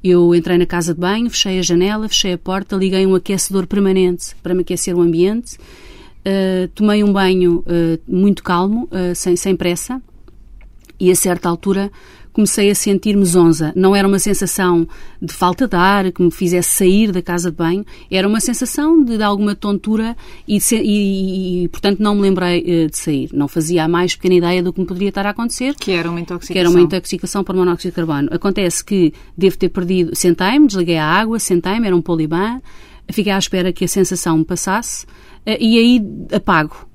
eu 0.02 0.34
entrei 0.34 0.58
na 0.58 0.66
casa 0.66 0.94
de 0.94 1.00
banho, 1.00 1.30
fechei 1.30 1.60
a 1.60 1.62
janela, 1.62 2.08
fechei 2.08 2.34
a 2.34 2.38
porta, 2.38 2.78
liguei 2.78 3.06
um 3.06 3.14
aquecedor 3.14 3.68
permanente 3.68 4.34
para 4.42 4.54
me 4.54 4.62
aquecer 4.62 4.96
o 4.96 5.02
ambiente. 5.02 5.58
Uh, 6.20 6.68
tomei 6.74 7.04
um 7.04 7.12
banho 7.12 7.60
uh, 7.60 8.00
muito 8.08 8.42
calmo, 8.42 8.88
sem, 9.14 9.36
sem 9.36 9.56
pressa, 9.56 10.02
e 10.98 11.12
a 11.12 11.16
certa 11.16 11.50
altura 11.50 11.92
comecei 12.34 12.70
a 12.70 12.76
sentir-me 12.76 13.26
zonza. 13.26 13.74
Não 13.76 13.96
era 13.96 14.08
uma 14.08 14.20
sensação 14.20 14.88
de 15.22 15.34
falta 15.34 15.68
de 15.68 15.76
ar 15.76 16.12
que 16.12 16.22
me 16.22 16.32
fizesse 16.32 16.70
sair 16.70 17.12
da 17.12 17.22
casa 17.22 17.52
de 17.52 17.58
banho, 17.58 17.86
era 18.10 18.28
uma 18.28 18.40
sensação 18.40 19.04
de, 19.04 19.18
de 19.18 19.24
alguma 19.24 19.56
tontura 19.56 20.16
e, 20.48 20.60
e, 20.72 21.64
e, 21.64 21.68
portanto, 21.68 22.00
não 22.00 22.16
me 22.16 22.22
lembrei 22.22 22.62
uh, 22.62 22.90
de 22.90 22.98
sair. 22.98 23.30
Não 23.34 23.48
fazia 23.48 23.84
a 23.84 23.88
mais 23.88 24.16
pequena 24.16 24.36
ideia 24.36 24.64
do 24.64 24.72
que 24.72 24.80
me 24.80 24.86
poderia 24.86 25.10
estar 25.10 25.26
a 25.26 25.32
acontecer. 25.32 25.76
Que 25.76 25.92
era 25.92 26.10
uma 26.10 26.20
intoxicação. 26.20 26.54
Que 26.54 26.60
era 26.60 26.70
uma 26.70 26.82
intoxicação 26.82 27.44
por 27.44 27.56
monóxido 27.56 27.92
de 27.92 27.96
carbono. 27.96 28.30
Acontece 28.32 28.84
que 28.84 29.14
devo 29.38 29.58
ter 29.58 29.70
perdido. 29.70 30.16
Sentei-me, 30.16 30.68
desliguei 30.68 30.98
a 30.98 31.06
água, 31.06 31.40
sentei-me, 31.40 31.88
era 31.88 31.96
um 31.96 32.02
poliban, 32.02 32.62
fiquei 33.12 33.32
à 33.32 33.38
espera 33.38 33.74
que 33.74 33.86
a 33.86 33.88
sensação 33.88 34.38
me 34.38 34.46
passasse 34.46 35.06
uh, 35.06 35.58
e 35.60 35.78
aí 35.78 36.02
apago 36.34 36.89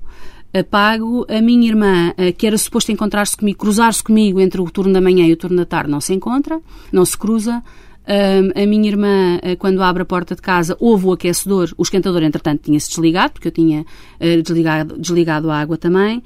apago. 0.59 1.25
A 1.29 1.41
minha 1.41 1.67
irmã, 1.67 2.13
eh, 2.17 2.31
que 2.31 2.47
era 2.47 2.57
suposto 2.57 2.91
encontrar-se 2.91 3.35
comigo, 3.35 3.59
cruzar-se 3.59 4.03
comigo 4.03 4.39
entre 4.39 4.61
o 4.61 4.69
turno 4.71 4.93
da 4.93 5.01
manhã 5.01 5.25
e 5.27 5.33
o 5.33 5.37
turno 5.37 5.57
da 5.57 5.65
tarde, 5.65 5.91
não 5.91 5.99
se 5.99 6.13
encontra, 6.13 6.61
não 6.91 7.05
se 7.05 7.17
cruza. 7.17 7.61
a 8.07 8.65
minha 8.67 8.87
irmã, 8.87 9.39
eh, 9.41 9.55
quando 9.55 9.81
abre 9.81 10.03
a 10.03 10.05
porta 10.05 10.35
de 10.35 10.41
casa, 10.41 10.77
houve 10.79 11.07
o 11.07 11.11
aquecedor, 11.13 11.73
o 11.75 11.81
esquentador, 11.81 12.21
entretanto, 12.21 12.61
tinha-se 12.61 12.87
desligado, 12.89 13.33
porque 13.33 13.47
eu 13.47 13.51
tinha 13.51 13.83
eh, 14.19 14.41
desligado, 14.43 14.95
desligado 14.99 15.49
a 15.49 15.59
água 15.59 15.75
também. 15.75 16.21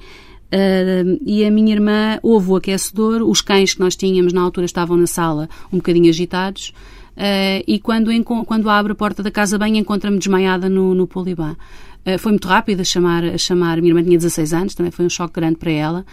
E 1.24 1.44
a 1.44 1.50
minha 1.50 1.72
irmã 1.72 2.18
houve 2.22 2.50
o 2.50 2.56
aquecedor, 2.56 3.22
os 3.22 3.40
cães 3.40 3.74
que 3.74 3.80
nós 3.80 3.94
tínhamos 3.94 4.32
na 4.32 4.42
altura 4.42 4.66
estavam 4.66 4.96
na 4.96 5.06
sala 5.06 5.48
um 5.72 5.76
bocadinho 5.76 6.08
agitados, 6.08 6.74
uh, 7.16 7.62
e 7.66 7.78
quando, 7.78 8.10
quando 8.44 8.68
abre 8.68 8.90
a 8.92 8.96
porta 8.96 9.22
da 9.22 9.30
casa 9.30 9.56
bem 9.56 9.78
encontra-me 9.78 10.18
desmaiada 10.18 10.68
no, 10.68 10.92
no. 10.92 11.08
Uh, 12.06 12.18
foi 12.18 12.32
muito 12.32 12.48
rápido 12.48 12.80
a 12.80 12.84
chamar, 12.84 13.24
a 13.24 13.38
chamar. 13.38 13.80
Minha 13.80 13.90
irmã 13.90 14.02
tinha 14.02 14.18
16 14.18 14.52
anos, 14.52 14.74
também 14.74 14.90
foi 14.90 15.04
um 15.04 15.10
choque 15.10 15.34
grande 15.34 15.56
para 15.56 15.70
ela. 15.70 16.04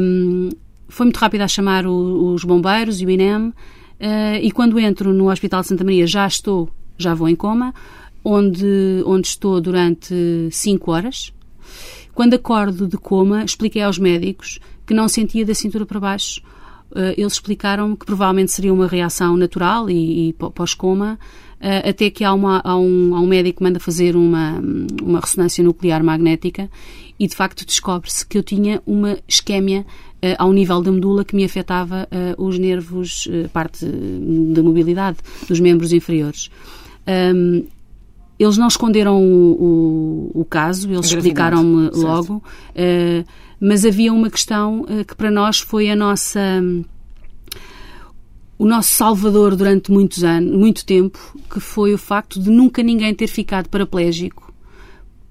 Um, 0.00 0.50
foi 0.88 1.06
muito 1.06 1.18
rápido 1.18 1.42
a 1.42 1.48
chamar 1.48 1.86
o, 1.86 2.32
os 2.32 2.44
bombeiros 2.44 3.00
e 3.00 3.06
o 3.06 3.10
INEM. 3.10 3.48
Uh, 3.48 4.40
e 4.40 4.50
quando 4.50 4.78
entro 4.78 5.12
no 5.12 5.30
Hospital 5.30 5.60
de 5.60 5.68
Santa 5.68 5.84
Maria, 5.84 6.06
já 6.06 6.26
estou, 6.26 6.68
já 6.96 7.14
vou 7.14 7.28
em 7.28 7.36
coma, 7.36 7.74
onde, 8.24 9.02
onde 9.04 9.28
estou 9.28 9.60
durante 9.60 10.48
5 10.50 10.90
horas. 10.90 11.32
Quando 12.14 12.34
acordo 12.34 12.86
de 12.86 12.96
coma, 12.96 13.44
expliquei 13.44 13.82
aos 13.82 13.98
médicos 13.98 14.58
que 14.86 14.94
não 14.94 15.08
sentia 15.08 15.44
da 15.46 15.54
cintura 15.54 15.86
para 15.86 16.00
baixo. 16.00 16.40
Uh, 16.90 17.14
eles 17.16 17.34
explicaram 17.34 17.94
que 17.94 18.04
provavelmente 18.04 18.50
seria 18.50 18.74
uma 18.74 18.86
reação 18.86 19.36
natural 19.36 19.88
e, 19.88 20.30
e 20.30 20.32
pós-coma, 20.32 21.18
até 21.60 22.08
que 22.08 22.24
há, 22.24 22.32
uma, 22.32 22.60
há, 22.64 22.76
um, 22.76 23.14
há 23.14 23.20
um 23.20 23.26
médico 23.26 23.58
que 23.58 23.62
manda 23.62 23.78
fazer 23.78 24.16
uma, 24.16 24.60
uma 25.02 25.20
ressonância 25.20 25.62
nuclear 25.62 26.02
magnética 26.02 26.70
e 27.20 27.26
de 27.26 27.36
facto 27.36 27.66
descobre-se 27.66 28.26
que 28.26 28.38
eu 28.38 28.42
tinha 28.42 28.82
uma 28.86 29.18
isquémia 29.28 29.84
uh, 30.22 30.36
ao 30.38 30.50
nível 30.54 30.80
da 30.80 30.90
medula 30.90 31.22
que 31.22 31.36
me 31.36 31.44
afetava 31.44 32.08
uh, 32.10 32.42
os 32.42 32.58
nervos, 32.58 33.26
uh, 33.26 33.46
parte 33.50 33.84
da 33.84 34.62
mobilidade 34.62 35.18
dos 35.46 35.60
membros 35.60 35.92
inferiores. 35.92 36.50
Um, 37.06 37.66
eles 38.38 38.56
não 38.56 38.68
esconderam 38.68 39.22
o, 39.22 40.30
o, 40.34 40.40
o 40.40 40.44
caso, 40.46 40.90
eles 40.90 41.12
explicaram-me 41.12 41.90
logo, 41.92 42.42
mas 43.60 43.84
havia 43.84 44.14
uma 44.14 44.30
questão 44.30 44.86
que 45.06 45.14
para 45.14 45.30
nós 45.30 45.60
foi 45.60 45.90
a 45.90 45.94
nossa 45.94 46.40
o 48.60 48.66
nosso 48.66 48.90
salvador 48.90 49.56
durante 49.56 49.90
muitos 49.90 50.22
anos, 50.22 50.54
muito 50.54 50.84
tempo, 50.84 51.18
que 51.50 51.58
foi 51.58 51.94
o 51.94 51.98
facto 51.98 52.38
de 52.38 52.50
nunca 52.50 52.82
ninguém 52.82 53.14
ter 53.14 53.26
ficado 53.26 53.70
paraplégico 53.70 54.52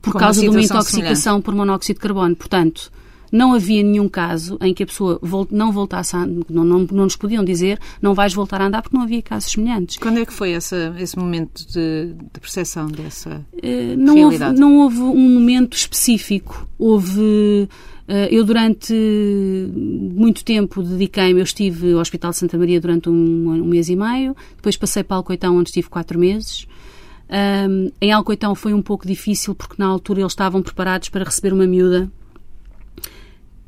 por 0.02 0.14
Com 0.14 0.18
causa 0.18 0.42
de 0.42 0.50
uma 0.50 0.60
intoxicação 0.60 1.16
semelhante. 1.16 1.46
por 1.46 1.54
monóxido 1.54 1.98
de 2.00 2.02
carbono. 2.02 2.36
Portanto, 2.36 2.92
não 3.32 3.54
havia 3.54 3.84
nenhum 3.84 4.08
caso 4.08 4.58
em 4.62 4.74
que 4.74 4.84
a 4.84 4.86
pessoa 4.86 5.20
não 5.52 5.72
voltasse 5.72 6.16
a 6.16 6.26
não, 6.26 6.64
não, 6.64 6.80
não 6.80 7.04
nos 7.04 7.16
podiam 7.16 7.44
dizer 7.44 7.80
não 8.02 8.14
vais 8.14 8.34
voltar 8.34 8.62
a 8.62 8.68
andar 8.68 8.82
porque 8.82 8.96
não 8.96 9.04
havia 9.04 9.22
casos 9.22 9.52
semelhantes. 9.52 9.98
Quando 9.98 10.20
é 10.20 10.26
que 10.26 10.34
foi 10.34 10.52
essa, 10.52 10.96
esse 10.98 11.18
momento 11.18 11.66
de, 11.68 12.14
de 12.14 12.40
percepção 12.40 12.88
dessa 12.88 13.46
uh, 13.54 13.98
não 13.98 14.16
realidade? 14.16 14.52
Houve, 14.52 14.60
não 14.60 14.80
houve 14.80 15.00
um 15.00 15.34
momento 15.34 15.76
específico. 15.76 16.68
Houve 16.78 17.68
eh, 18.10 18.28
eu, 18.32 18.44
durante 18.44 18.92
muito 18.92 20.44
tempo, 20.44 20.82
dediquei-me. 20.82 21.40
Eu 21.40 21.44
estive 21.44 21.88
no 21.88 22.00
Hospital 22.00 22.32
de 22.32 22.38
Santa 22.38 22.58
Maria 22.58 22.82
durante 22.82 23.08
um, 23.08 23.14
um, 23.14 23.66
mês 23.66 23.88
e 23.88 23.96
meio, 23.96 24.36
depois 24.56 24.76
passei 24.76 25.04
para 25.04 25.18
Alcoitão, 25.18 25.56
onde 25.56 25.70
estive 25.70 25.88
quatro 25.90 26.18
meses. 26.18 26.68
Um, 27.30 27.92
em 28.02 28.12
Alcoitão 28.12 28.56
foi 28.56 28.74
um 28.74 28.82
pouco 28.82 29.08
difícil 29.08 29.54
porque 29.54 29.76
na 29.78 29.86
altura 29.86 30.22
eles 30.22 30.32
estavam 30.32 30.64
preparados 30.64 31.10
para 31.10 31.24
receber 31.24 31.54
uma 31.54 31.68
miúda 31.68 32.12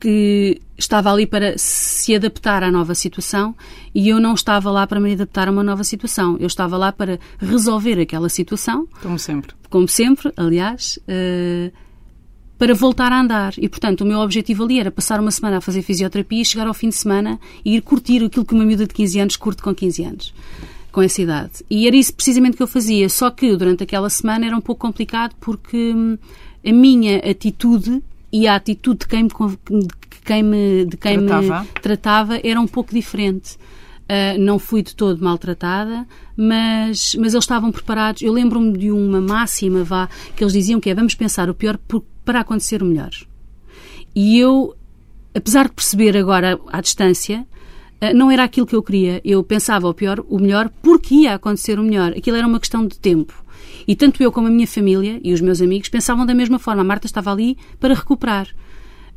que 0.02 0.60
estava 0.78 1.14
ali 1.14 1.28
para 1.28 1.54
se 1.58 2.16
adaptar 2.16 2.64
à 2.64 2.72
nova 2.72 2.96
situação 2.96 3.56
e 3.94 4.10
eu 4.10 4.20
não 4.20 4.34
estava 4.34 4.72
lá 4.72 4.88
para 4.88 5.00
me 5.00 5.14
adaptar 5.14 5.48
a 5.48 5.52
uma 5.52 5.64
nova 5.64 5.84
situação. 5.84 6.38
Eu 6.40 6.48
estava 6.48 6.76
lá 6.76 6.92
para 6.92 7.20
resolver 7.38 8.00
aquela 8.00 8.28
situação. 8.28 8.88
Como 9.02 9.20
sempre. 9.20 9.54
Como 9.70 9.88
sempre, 9.88 10.34
aliás. 10.36 10.98
Uh, 11.04 11.72
para 12.58 12.74
voltar 12.74 13.12
a 13.12 13.22
andar. 13.22 13.54
E, 13.58 13.70
portanto, 13.70 14.02
o 14.02 14.06
meu 14.06 14.20
objetivo 14.20 14.64
ali 14.64 14.80
era 14.80 14.92
passar 14.92 15.20
uma 15.20 15.32
semana 15.32 15.58
a 15.58 15.62
fazer 15.62 15.84
fisioterapia 15.84 16.42
e 16.42 16.46
chegar 16.46 16.68
ao 16.68 16.74
fim 16.74 16.90
de 16.90 16.96
semana 16.96 17.40
e 17.64 17.76
ir 17.76 17.82
curtir 17.82 18.24
aquilo 18.24 18.46
que 18.46 18.54
uma 18.54 18.66
miúda 18.66 18.88
de 18.88 18.94
15 18.94 19.20
anos 19.20 19.38
curte 19.38 19.62
com 19.62 19.74
15 19.74 20.04
anos. 20.04 20.34
Com 20.92 21.02
essa 21.02 21.22
idade. 21.22 21.64
E 21.70 21.88
era 21.88 21.96
isso 21.96 22.14
precisamente 22.14 22.58
que 22.58 22.64
eu 22.64 22.68
fazia. 22.68 23.08
Só 23.08 23.30
que 23.30 23.56
durante 23.56 23.84
aquela 23.84 24.10
semana 24.10 24.48
era 24.48 24.58
um 24.58 24.62
pouco 24.62 24.82
complicado 24.82 25.36
porque 25.40 25.94
hum, 25.96 26.18
a 26.66 26.72
minha 26.72 27.18
atitude 27.20 28.02
e 28.32 28.48
a 28.48 28.56
atitude 28.56 29.00
de 29.00 29.08
quem 29.08 29.24
me, 29.24 29.30
de 29.30 30.20
quem 30.24 30.44
me, 30.44 30.86
de 30.86 30.98
quem 30.98 31.26
tratava. 31.26 31.62
me 31.62 31.68
tratava 31.82 32.40
era 32.44 32.60
um 32.60 32.68
pouco 32.68 32.94
diferente. 32.94 33.58
Uh, 34.04 34.38
não 34.40 34.60
fui 34.60 34.84
de 34.84 34.94
todo 34.94 35.24
maltratada, 35.24 36.06
mas, 36.36 37.16
mas 37.16 37.34
eles 37.34 37.44
estavam 37.44 37.72
preparados. 37.72 38.22
Eu 38.22 38.34
lembro-me 38.34 38.78
de 38.78 38.92
uma 38.92 39.22
máxima 39.22 39.84
vá, 39.84 40.10
que 40.36 40.44
eles 40.44 40.54
diziam 40.54 40.80
que 40.80 40.90
é 40.90 40.96
vamos 40.96 41.16
pensar 41.16 41.50
o 41.50 41.54
pior 41.54 41.80
para 42.26 42.42
acontecer 42.42 42.84
o 42.84 42.86
melhor. 42.86 43.12
E 44.14 44.38
eu, 44.38 44.76
apesar 45.34 45.70
de 45.70 45.74
perceber 45.74 46.18
agora 46.18 46.60
à 46.68 46.82
distância, 46.82 47.48
eh, 48.02 48.14
não 48.14 48.30
era 48.30 48.44
aquilo 48.44 48.68
que 48.68 48.76
eu 48.76 48.84
queria. 48.84 49.22
Eu 49.24 49.44
pensava 49.44 49.88
o 49.88 49.94
pior, 49.94 50.24
o 50.28 50.40
melhor, 50.40 50.70
porque 50.82 51.16
ia 51.16 51.36
acontecer 51.36 51.80
o 51.80 51.84
melhor. 51.84 52.12
Aquilo 52.12 52.36
era 52.36 52.48
uma 52.48 52.60
questão 52.60 52.86
de 52.86 53.00
tempo. 53.00 53.34
E 53.88 53.96
tanto 53.96 54.22
eu 54.22 54.32
como 54.32 54.48
a 54.48 54.52
minha 54.52 54.68
família 54.68 55.20
e 55.24 55.34
os 55.34 55.42
meus 55.42 55.62
amigos 55.62 55.90
pensavam 55.90 56.26
da 56.26 56.34
mesma 56.34 56.60
forma. 56.60 56.82
A 56.82 56.86
Marta 56.86 57.06
estava 57.06 57.32
ali 57.32 57.58
para 57.80 57.94
recuperar. 57.94 58.48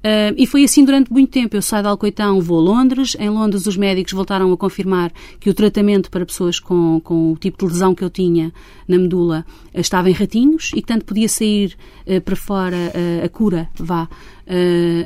Uh, 0.04 0.36
e 0.36 0.46
foi 0.46 0.64
assim 0.64 0.84
durante 0.84 1.10
muito 1.10 1.30
tempo. 1.30 1.56
Eu 1.56 1.62
saio 1.62 1.82
de 1.82 1.88
Alcoitão, 1.88 2.38
vou 2.38 2.58
a 2.58 2.62
Londres. 2.62 3.16
Em 3.18 3.30
Londres, 3.30 3.66
os 3.66 3.74
médicos 3.74 4.12
voltaram 4.12 4.52
a 4.52 4.56
confirmar 4.56 5.10
que 5.40 5.48
o 5.48 5.54
tratamento 5.54 6.10
para 6.10 6.26
pessoas 6.26 6.60
com, 6.60 7.00
com 7.02 7.32
o 7.32 7.36
tipo 7.38 7.56
de 7.66 7.72
lesão 7.72 7.94
que 7.94 8.04
eu 8.04 8.10
tinha 8.10 8.52
na 8.86 8.98
medula 8.98 9.46
uh, 9.74 9.80
estava 9.80 10.10
em 10.10 10.12
ratinhos 10.12 10.72
e 10.74 10.82
que 10.82 10.88
tanto 10.88 11.06
podia 11.06 11.26
sair 11.26 11.74
uh, 12.06 12.20
para 12.20 12.36
fora 12.36 12.76
a 13.24 13.28
cura, 13.28 13.68
vá, 13.76 14.08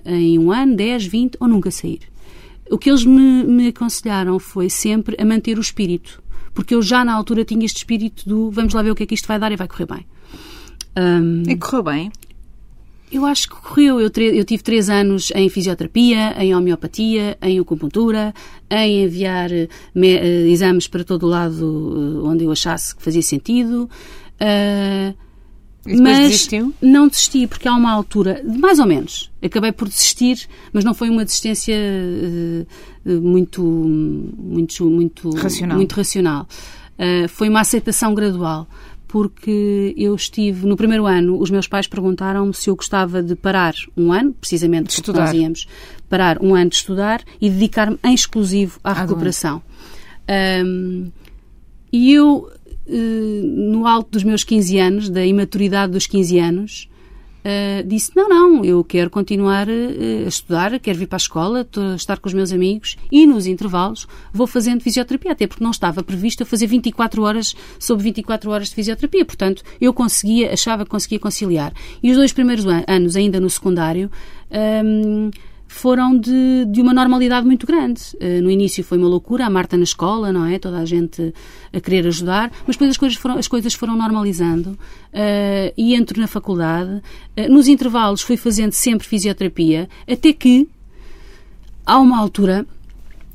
em 0.04 0.38
um 0.38 0.50
ano, 0.50 0.74
10, 0.74 1.06
20 1.06 1.36
ou 1.38 1.46
nunca 1.46 1.70
sair. 1.70 2.00
O 2.70 2.76
que 2.76 2.90
eles 2.90 3.04
me, 3.04 3.44
me 3.44 3.68
aconselharam 3.68 4.38
foi 4.38 4.68
sempre 4.68 5.16
a 5.18 5.24
manter 5.24 5.58
o 5.58 5.60
espírito, 5.60 6.20
porque 6.58 6.74
eu 6.74 6.82
já 6.82 7.04
na 7.04 7.14
altura 7.14 7.44
tinha 7.44 7.64
este 7.64 7.76
espírito 7.76 8.28
do 8.28 8.50
vamos 8.50 8.74
lá 8.74 8.82
ver 8.82 8.90
o 8.90 8.94
que 8.96 9.04
é 9.04 9.06
que 9.06 9.14
isto 9.14 9.28
vai 9.28 9.38
dar 9.38 9.52
e 9.52 9.56
vai 9.56 9.68
correr 9.68 9.86
bem. 9.86 10.04
Um, 10.98 11.44
e 11.48 11.54
correu 11.54 11.84
bem? 11.84 12.12
Eu 13.12 13.24
acho 13.24 13.48
que 13.48 13.54
correu. 13.54 14.00
Eu, 14.00 14.10
eu, 14.34 14.44
tive 14.44 14.60
três 14.60 14.90
anos 14.90 15.30
em 15.36 15.48
fisioterapia, 15.48 16.34
em 16.36 16.56
homeopatia, 16.56 17.38
em 17.40 17.60
acupuntura, 17.60 18.34
em 18.68 19.04
enviar 19.04 19.50
me, 19.94 20.16
uh, 20.16 20.48
exames 20.48 20.88
para 20.88 21.04
todo 21.04 21.26
o 21.26 21.28
lado 21.28 21.64
uh, 21.64 22.26
onde 22.26 22.42
eu 22.42 22.50
achasse 22.50 22.92
que 22.96 23.04
fazia 23.04 23.22
sentido. 23.22 23.88
Uh, 24.42 25.14
mas 25.96 26.18
desistiu? 26.18 26.74
não 26.80 27.08
desisti, 27.08 27.46
porque 27.46 27.68
há 27.68 27.74
uma 27.74 27.92
altura, 27.92 28.42
mais 28.44 28.78
ou 28.78 28.86
menos, 28.86 29.30
acabei 29.42 29.72
por 29.72 29.88
desistir, 29.88 30.48
mas 30.72 30.84
não 30.84 30.94
foi 30.94 31.08
uma 31.08 31.24
desistência 31.24 31.76
muito, 33.04 33.62
muito, 33.62 34.90
muito 34.90 35.30
racional. 35.30 35.76
Muito 35.76 35.92
racional. 35.94 36.48
foi 37.28 37.48
uma 37.48 37.60
aceitação 37.60 38.14
gradual 38.14 38.68
porque 39.08 39.94
eu 39.96 40.14
estive 40.14 40.66
no 40.66 40.76
primeiro 40.76 41.06
ano, 41.06 41.40
os 41.40 41.50
meus 41.50 41.66
pais 41.66 41.86
perguntaram-me 41.86 42.52
se 42.52 42.68
eu 42.68 42.76
gostava 42.76 43.22
de 43.22 43.34
parar 43.34 43.74
um 43.96 44.12
ano, 44.12 44.34
precisamente 44.34 44.88
de 44.88 44.92
estudar. 44.92 45.22
nós 45.22 45.32
íamos 45.32 45.66
parar 46.10 46.40
um 46.42 46.54
ano 46.54 46.68
de 46.68 46.76
estudar 46.76 47.22
e 47.40 47.48
dedicar-me 47.48 47.98
em 48.04 48.14
exclusivo 48.14 48.78
à, 48.84 48.92
recuperação. 48.92 49.62
Um, 50.64 51.10
e 51.90 52.12
eu, 52.12 52.50
no 52.88 53.86
alto 53.86 54.12
dos 54.12 54.24
meus 54.24 54.44
15 54.44 54.78
anos, 54.78 55.10
da 55.10 55.24
imaturidade 55.24 55.92
dos 55.92 56.06
15 56.06 56.38
anos, 56.38 56.88
Uh, 57.38 57.86
disse: 57.86 58.10
Não, 58.16 58.28
não, 58.28 58.64
eu 58.64 58.82
quero 58.82 59.08
continuar 59.08 59.68
uh, 59.68 60.24
a 60.24 60.28
estudar, 60.28 60.78
quero 60.80 60.98
vir 60.98 61.06
para 61.06 61.16
a 61.16 61.18
escola, 61.18 61.66
estar 61.96 62.18
com 62.18 62.28
os 62.28 62.34
meus 62.34 62.52
amigos 62.52 62.96
e 63.12 63.26
nos 63.26 63.46
intervalos 63.46 64.08
vou 64.32 64.46
fazendo 64.46 64.82
fisioterapia, 64.82 65.32
até 65.32 65.46
porque 65.46 65.62
não 65.62 65.70
estava 65.70 66.02
previsto 66.02 66.42
eu 66.42 66.46
fazer 66.46 66.66
24 66.66 67.22
horas 67.22 67.54
sobre 67.78 68.04
24 68.04 68.50
horas 68.50 68.68
de 68.68 68.74
fisioterapia. 68.74 69.24
Portanto, 69.24 69.62
eu 69.80 69.94
conseguia, 69.94 70.52
achava 70.52 70.84
que 70.84 70.90
conseguia 70.90 71.18
conciliar. 71.18 71.72
E 72.02 72.10
os 72.10 72.16
dois 72.16 72.32
primeiros 72.32 72.66
an 72.66 72.82
anos, 72.88 73.14
ainda 73.14 73.40
no 73.40 73.48
secundário, 73.48 74.10
um, 74.84 75.30
foram 75.68 76.18
de, 76.18 76.64
de 76.66 76.80
uma 76.80 76.94
normalidade 76.94 77.46
muito 77.46 77.66
grande. 77.66 78.00
Uh, 78.14 78.42
no 78.42 78.50
início 78.50 78.82
foi 78.82 78.96
uma 78.96 79.06
loucura, 79.06 79.46
a 79.46 79.50
Marta 79.50 79.76
na 79.76 79.84
escola, 79.84 80.32
não 80.32 80.46
é? 80.46 80.58
Toda 80.58 80.78
a 80.78 80.84
gente 80.84 81.32
a 81.72 81.78
querer 81.78 82.06
ajudar, 82.08 82.50
mas 82.66 82.74
depois 82.74 82.90
as 82.90 82.96
coisas 82.96 83.18
foram, 83.18 83.38
as 83.38 83.46
coisas 83.46 83.74
foram 83.74 83.94
normalizando 83.94 84.70
uh, 84.70 85.72
e 85.76 85.94
entro 85.94 86.18
na 86.18 86.26
faculdade. 86.26 87.02
Uh, 87.36 87.52
nos 87.52 87.68
intervalos 87.68 88.22
fui 88.22 88.38
fazendo 88.38 88.72
sempre 88.72 89.06
fisioterapia, 89.06 89.88
até 90.10 90.32
que 90.32 90.66
há 91.84 91.98
uma 91.98 92.18
altura 92.18 92.66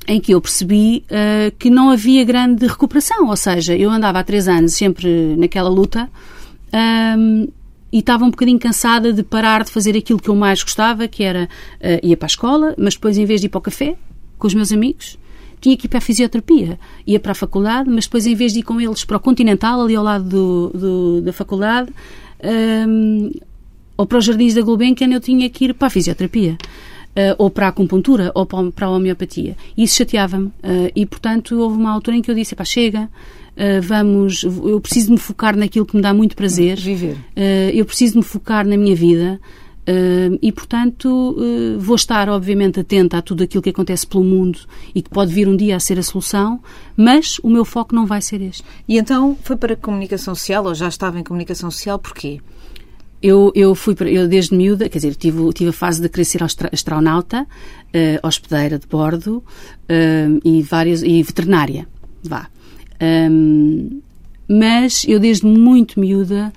em 0.05 0.19
que 0.19 0.33
eu 0.33 0.41
percebi 0.41 1.05
que 1.57 1.69
não 1.69 1.89
havia 1.89 2.25
grande 2.25 2.67
recuperação, 2.67 3.29
ou 3.29 3.37
seja, 3.37 3.73
eu 3.73 3.89
andava 3.89 4.19
há 4.19 4.23
três 4.23 4.49
anos 4.49 4.73
sempre 4.73 5.33
naquela 5.37 5.69
luta 5.69 6.09
e 7.93 7.99
estava 7.99 8.25
um 8.25 8.31
bocadinho 8.31 8.57
cansada 8.57 9.13
de 9.13 9.21
parar 9.21 9.63
de 9.63 9.69
fazer 9.69 9.95
aquilo 9.95 10.19
que 10.19 10.27
eu 10.27 10.35
mais 10.35 10.63
gostava, 10.63 11.07
que 11.07 11.23
era 11.23 11.47
uh, 11.79 12.05
ir 12.05 12.15
para 12.15 12.25
a 12.25 12.27
escola, 12.27 12.73
mas 12.75 12.95
depois, 12.95 13.19
em 13.19 13.23
vez 13.23 13.39
de 13.39 13.45
ir 13.45 13.49
para 13.49 13.59
o 13.59 13.61
café 13.61 13.95
com 14.39 14.47
os 14.47 14.55
meus 14.55 14.71
amigos, 14.71 15.15
tinha 15.61 15.77
que 15.77 15.85
ir 15.85 15.89
para 15.89 15.99
a 15.99 16.01
fisioterapia. 16.01 16.79
Ia 17.05 17.19
para 17.19 17.33
a 17.33 17.35
faculdade, 17.35 17.87
mas 17.91 18.05
depois, 18.05 18.25
em 18.25 18.33
vez 18.33 18.51
de 18.51 18.59
ir 18.59 18.63
com 18.63 18.81
eles 18.81 19.05
para 19.05 19.17
o 19.17 19.19
Continental, 19.19 19.79
ali 19.79 19.95
ao 19.95 20.03
lado 20.03 20.27
do, 20.27 20.69
do, 20.69 21.21
da 21.21 21.31
faculdade, 21.31 21.91
um, 22.43 23.27
ehm, 23.27 23.31
ou 23.95 24.07
para 24.07 24.17
os 24.17 24.25
Jardins 24.25 24.55
da 24.55 24.61
Gulbenkian, 24.63 25.13
eu 25.13 25.21
tinha 25.21 25.47
que 25.47 25.65
ir 25.65 25.75
para 25.75 25.87
a 25.87 25.91
fisioterapia. 25.91 26.57
Uh, 27.15 27.37
ou 27.37 27.51
para 27.51 27.67
a 27.67 27.69
acupuntura, 27.69 28.31
ou 28.33 28.43
para 28.43 28.87
a 28.87 28.89
homeopatia. 28.89 29.55
E 29.77 29.83
isso 29.83 29.97
chateava-me. 29.97 30.47
Uh, 30.47 30.89
e, 30.95 31.05
portanto, 31.05 31.55
houve 31.59 31.77
uma 31.77 31.91
altura 31.91 32.17
em 32.17 32.23
que 32.23 32.31
eu 32.31 32.33
disse, 32.33 32.55
pá, 32.55 32.65
chega, 32.65 33.07
Uh, 33.55 33.81
vamos, 33.81 34.43
eu 34.43 34.81
preciso 34.81 35.11
me 35.11 35.17
focar 35.17 35.55
naquilo 35.55 35.85
que 35.85 35.95
me 35.95 36.01
dá 36.01 36.13
muito 36.13 36.35
prazer. 36.35 36.77
Viver. 36.79 37.13
Uh, 37.37 37.69
eu 37.73 37.85
preciso 37.85 38.17
me 38.17 38.23
focar 38.23 38.65
na 38.65 38.75
minha 38.75 38.95
vida. 38.95 39.39
Uh, 39.87 40.39
e, 40.41 40.49
portanto, 40.51 41.35
vou 41.77 41.95
estar, 41.95 42.29
obviamente, 42.29 42.79
atenta 42.79 43.17
a 43.17 43.21
tudo 43.21 43.43
aquilo 43.43 43.61
que 43.61 43.69
acontece 43.69 44.07
pelo 44.07 44.23
mundo 44.23 44.59
e 44.95 45.01
que 45.01 45.09
pode 45.09 45.33
vir 45.33 45.47
um 45.47 45.57
dia 45.57 45.75
a 45.75 45.79
ser 45.79 45.99
a 45.99 46.03
solução, 46.03 46.61
mas 46.95 47.37
o 47.43 47.49
meu 47.49 47.65
foco 47.65 47.93
não 47.93 48.05
vai 48.05 48.21
ser 48.21 48.41
este. 48.41 48.63
E 48.87 48.97
então 48.97 49.37
foi 49.43 49.57
para 49.57 49.73
a 49.73 49.77
comunicação 49.77 50.33
social, 50.35 50.65
ou 50.65 50.73
já 50.73 50.87
estava 50.87 51.19
em 51.19 51.23
comunicação 51.23 51.69
social, 51.69 51.99
porquê? 51.99 52.39
Eu, 53.21 53.51
eu 53.55 53.75
fui, 53.75 53.93
eu 54.07 54.27
desde 54.27 54.55
miúda, 54.55 54.87
quer 54.87 54.99
dizer, 54.99 55.15
tive, 55.15 55.51
tive 55.51 55.69
a 55.69 55.73
fase 55.73 56.01
de 56.01 56.07
querer 56.07 56.25
ser 56.25 56.43
astronauta, 56.43 57.45
hospedeira 58.21 58.79
de 58.79 58.87
bordo 58.87 59.43
e, 60.43 60.61
várias, 60.61 61.03
e 61.03 61.21
veterinária, 61.23 61.87
vá. 62.23 62.49
Um, 63.03 64.01
mas 64.47 65.03
eu, 65.07 65.19
desde 65.19 65.45
muito 65.45 65.99
miúda, 65.99 66.53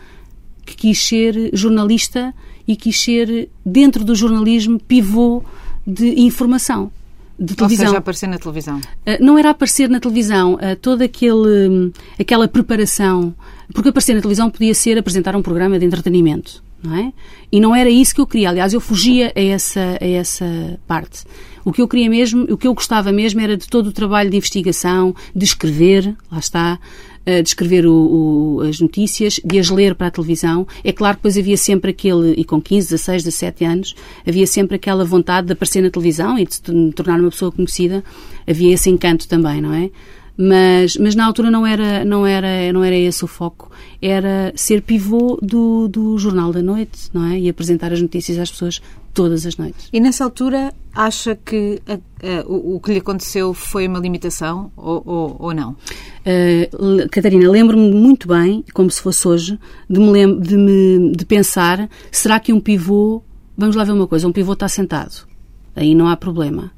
que 0.64 0.76
quis 0.76 1.02
ser 1.02 1.50
jornalista 1.52 2.35
e 2.66 2.76
quis 2.76 3.00
ser, 3.00 3.48
dentro 3.64 4.04
do 4.04 4.14
jornalismo, 4.14 4.78
pivô 4.78 5.42
de 5.87 6.20
informação. 6.20 6.90
De 7.38 7.54
televisão. 7.54 7.87
Ou 7.87 7.90
seja, 7.90 7.98
aparecer 7.98 8.28
na 8.28 8.38
televisão. 8.38 8.78
Uh, 8.78 8.82
não 9.20 9.38
era 9.38 9.50
aparecer 9.50 9.88
na 9.88 10.00
televisão, 10.00 10.54
uh, 10.54 10.74
toda 10.80 11.04
aquele, 11.04 11.92
aquela 12.18 12.48
preparação. 12.48 13.35
Porque 13.72 13.90
aparecer 13.90 14.14
na 14.14 14.20
televisão 14.20 14.50
podia 14.50 14.74
ser 14.74 14.98
apresentar 14.98 15.37
um 15.37 15.42
programa 15.42 15.78
de 15.78 15.85
entretenimento, 15.85 16.62
não 16.82 16.96
é? 16.96 17.12
E 17.52 17.61
não 17.61 17.74
era 17.74 17.90
isso 17.90 18.14
que 18.14 18.20
eu 18.20 18.26
queria. 18.26 18.48
Aliás, 18.50 18.72
eu 18.72 18.80
fugia 18.80 19.32
a 19.35 19.40
essa, 19.40 19.98
a 20.00 20.06
essa 20.06 20.80
parte. 20.87 21.24
O 21.66 21.72
que 21.72 21.83
eu 21.83 21.88
queria 21.88 22.09
mesmo, 22.09 22.44
o 22.44 22.57
que 22.57 22.68
eu 22.68 22.72
gostava 22.72 23.11
mesmo 23.11 23.40
era 23.40 23.57
de 23.57 23.66
todo 23.66 23.88
o 23.88 23.92
trabalho 23.92 24.31
de 24.31 24.37
investigação, 24.37 25.12
de 25.35 25.44
escrever, 25.44 26.14
lá 26.31 26.38
está, 26.38 26.79
eh, 27.26 27.42
de 27.42 27.48
escrever 27.48 27.85
o, 27.85 27.92
o, 27.92 28.61
as 28.61 28.79
notícias, 28.79 29.40
de 29.44 29.59
as 29.59 29.68
ler 29.68 29.96
para 29.96 30.07
a 30.07 30.11
televisão. 30.12 30.64
É 30.85 30.92
claro 30.92 31.16
que 31.16 31.22
depois 31.22 31.37
havia 31.37 31.57
sempre 31.57 31.90
aquele, 31.90 32.35
e 32.35 32.44
com 32.44 32.62
15, 32.62 32.90
16, 32.90 33.24
17 33.24 33.64
anos, 33.64 33.96
havia 34.24 34.46
sempre 34.46 34.76
aquela 34.76 35.05
vontade 35.05 35.48
de 35.48 35.55
aparecer 35.55 35.83
na 35.83 35.90
televisão 35.90 36.38
e 36.38 36.46
de 36.46 36.72
me 36.72 36.92
tornar 36.92 37.18
uma 37.18 37.31
pessoa 37.31 37.50
conhecida. 37.50 38.05
Havia 38.46 38.72
esse 38.72 38.88
encanto 38.88 39.26
também, 39.26 39.61
não 39.61 39.74
é? 39.74 39.90
Mas, 40.38 40.96
mas 40.96 41.14
na 41.14 41.25
altura 41.25 41.51
não 41.51 41.66
era, 41.66 42.05
não, 42.05 42.27
era, 42.27 42.72
não 42.72 42.85
era 42.85 42.94
esse 42.94 43.25
o 43.25 43.27
foco. 43.27 43.70
Era 44.03 44.53
ser 44.55 44.83
pivô 44.83 45.38
do, 45.40 45.88
do 45.88 46.18
Jornal 46.18 46.53
da 46.53 46.61
Noite, 46.61 47.09
não 47.12 47.25
é? 47.25 47.38
E 47.38 47.49
apresentar 47.49 47.92
as 47.92 48.03
notícias 48.03 48.38
às 48.38 48.51
pessoas 48.51 48.83
todas 49.14 49.46
as 49.46 49.57
noites. 49.57 49.88
E 49.90 49.99
nessa 49.99 50.25
altura 50.25 50.75
acha 50.94 51.35
que 51.35 51.81
a, 51.88 51.94
a, 51.94 52.46
o, 52.46 52.77
o, 52.77 52.81
que 52.81 52.92
lhe 52.92 52.99
aconteceu 52.99 53.55
foi 53.55 53.88
uma 53.88 53.99
limitação 53.99 54.70
ou, 54.77 55.03
ou, 55.07 55.37
ou 55.38 55.55
não? 55.55 55.70
Uh, 55.72 57.09
Catarina, 57.11 57.51
lembro-me 57.51 57.90
muito 57.90 58.29
bem, 58.29 58.62
como 58.75 58.90
se 58.90 59.01
fosse 59.01 59.27
hoje, 59.27 59.59
de 59.88 59.99
me, 59.99 60.38
de 60.38 60.57
me 60.59 61.12
de 61.16 61.25
pensar: 61.25 61.88
será 62.12 62.38
que 62.38 62.53
um 62.53 62.61
pivô. 62.61 63.22
Vamos 63.57 63.75
lá 63.75 63.85
ver 63.85 63.92
uma 63.92 64.07
coisa: 64.07 64.29
um 64.29 64.33
pivô 64.33 64.53
está 64.53 64.68
sentado, 64.68 65.27
aí 65.75 65.94
não 65.94 66.09
há 66.09 66.16
problema. 66.16 66.70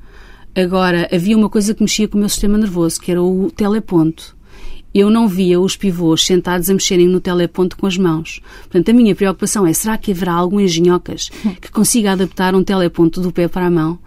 Agora, 0.61 1.09
havia 1.13 1.37
uma 1.37 1.49
coisa 1.49 1.75
que 1.75 1.83
mexia 1.83 2.09
com 2.09 2.17
o 2.17 2.21
meu 2.21 2.29
sistema 2.29 2.59
nervoso, 2.59 3.01
que 3.01 3.11
era 3.11 3.23
o 3.23 3.51
teleponto 3.51 4.37
eu 4.95 5.11
não 5.11 5.29
via 5.29 5.61
os 5.61 5.77
pivôs 5.77 6.25
sentados 6.25 6.69
a 6.71 6.73
mexerem 6.73 7.07
no 7.07 7.21
teleponto 7.21 7.77
com 7.77 7.87
as 7.87 7.97
mãos. 7.97 8.41
Portanto, 8.63 8.89
a 8.89 8.93
minha 8.93 9.15
preocupação 9.15 9.67
é, 9.67 9.73
será 9.73 9.99
que 9.99 10.13
haverá 10.13 10.33
algum 10.33 10.59
engenhocas 10.59 11.31
que 11.61 11.71
consiga 11.71 12.13
adaptar 12.13 12.55
um 12.55 12.65
teleponto 12.65 13.21
do 13.21 13.33
pé 13.33 13.49
para 13.49 13.67
a 13.67 13.71
mão? 13.71 13.99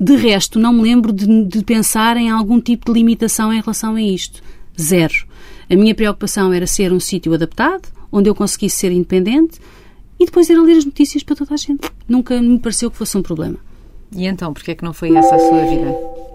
de 0.00 0.16
resto, 0.16 0.58
não 0.58 0.72
me 0.72 0.80
lembro 0.80 1.12
de, 1.12 1.44
de 1.44 1.62
pensar 1.62 2.16
em 2.16 2.30
algum 2.30 2.58
tipo 2.58 2.86
de 2.86 2.98
limitação 2.98 3.52
em 3.52 3.60
relação 3.60 3.94
a 3.94 4.00
isto. 4.00 4.42
Zero. 4.80 5.12
A 5.68 5.76
minha 5.76 5.94
preocupação 5.94 6.54
era 6.54 6.66
ser 6.66 6.90
um 6.90 6.98
sítio 6.98 7.34
adaptado, 7.34 7.86
onde 8.10 8.30
eu 8.30 8.34
conseguisse 8.34 8.78
ser 8.78 8.92
independente 8.92 9.60
e 10.18 10.24
depois 10.24 10.48
era 10.48 10.62
ler 10.62 10.78
as 10.78 10.86
notícias 10.86 11.22
para 11.22 11.36
toda 11.36 11.52
a 11.52 11.58
gente. 11.58 11.86
Nunca 12.08 12.40
me 12.40 12.58
pareceu 12.58 12.90
que 12.90 12.96
fosse 12.96 13.18
um 13.18 13.22
problema. 13.22 13.58
E 14.12 14.26
então, 14.26 14.52
porquê 14.52 14.72
é 14.72 14.74
que 14.74 14.84
não 14.84 14.92
foi 14.92 15.14
essa 15.14 15.34
a 15.34 15.38
sua 15.38 15.64
vida? 15.66 15.94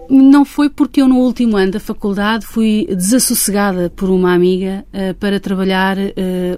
Não 0.10 0.44
foi 0.44 0.70
porque 0.70 1.02
eu, 1.02 1.08
no 1.08 1.20
último 1.20 1.56
ano 1.56 1.72
da 1.72 1.80
faculdade, 1.80 2.46
fui 2.46 2.86
desassossegada 2.90 3.90
por 3.90 4.10
uma 4.10 4.34
amiga 4.34 4.86
uh, 4.94 5.16
para 5.16 5.40
trabalhar 5.40 5.98
uh, 5.98 6.12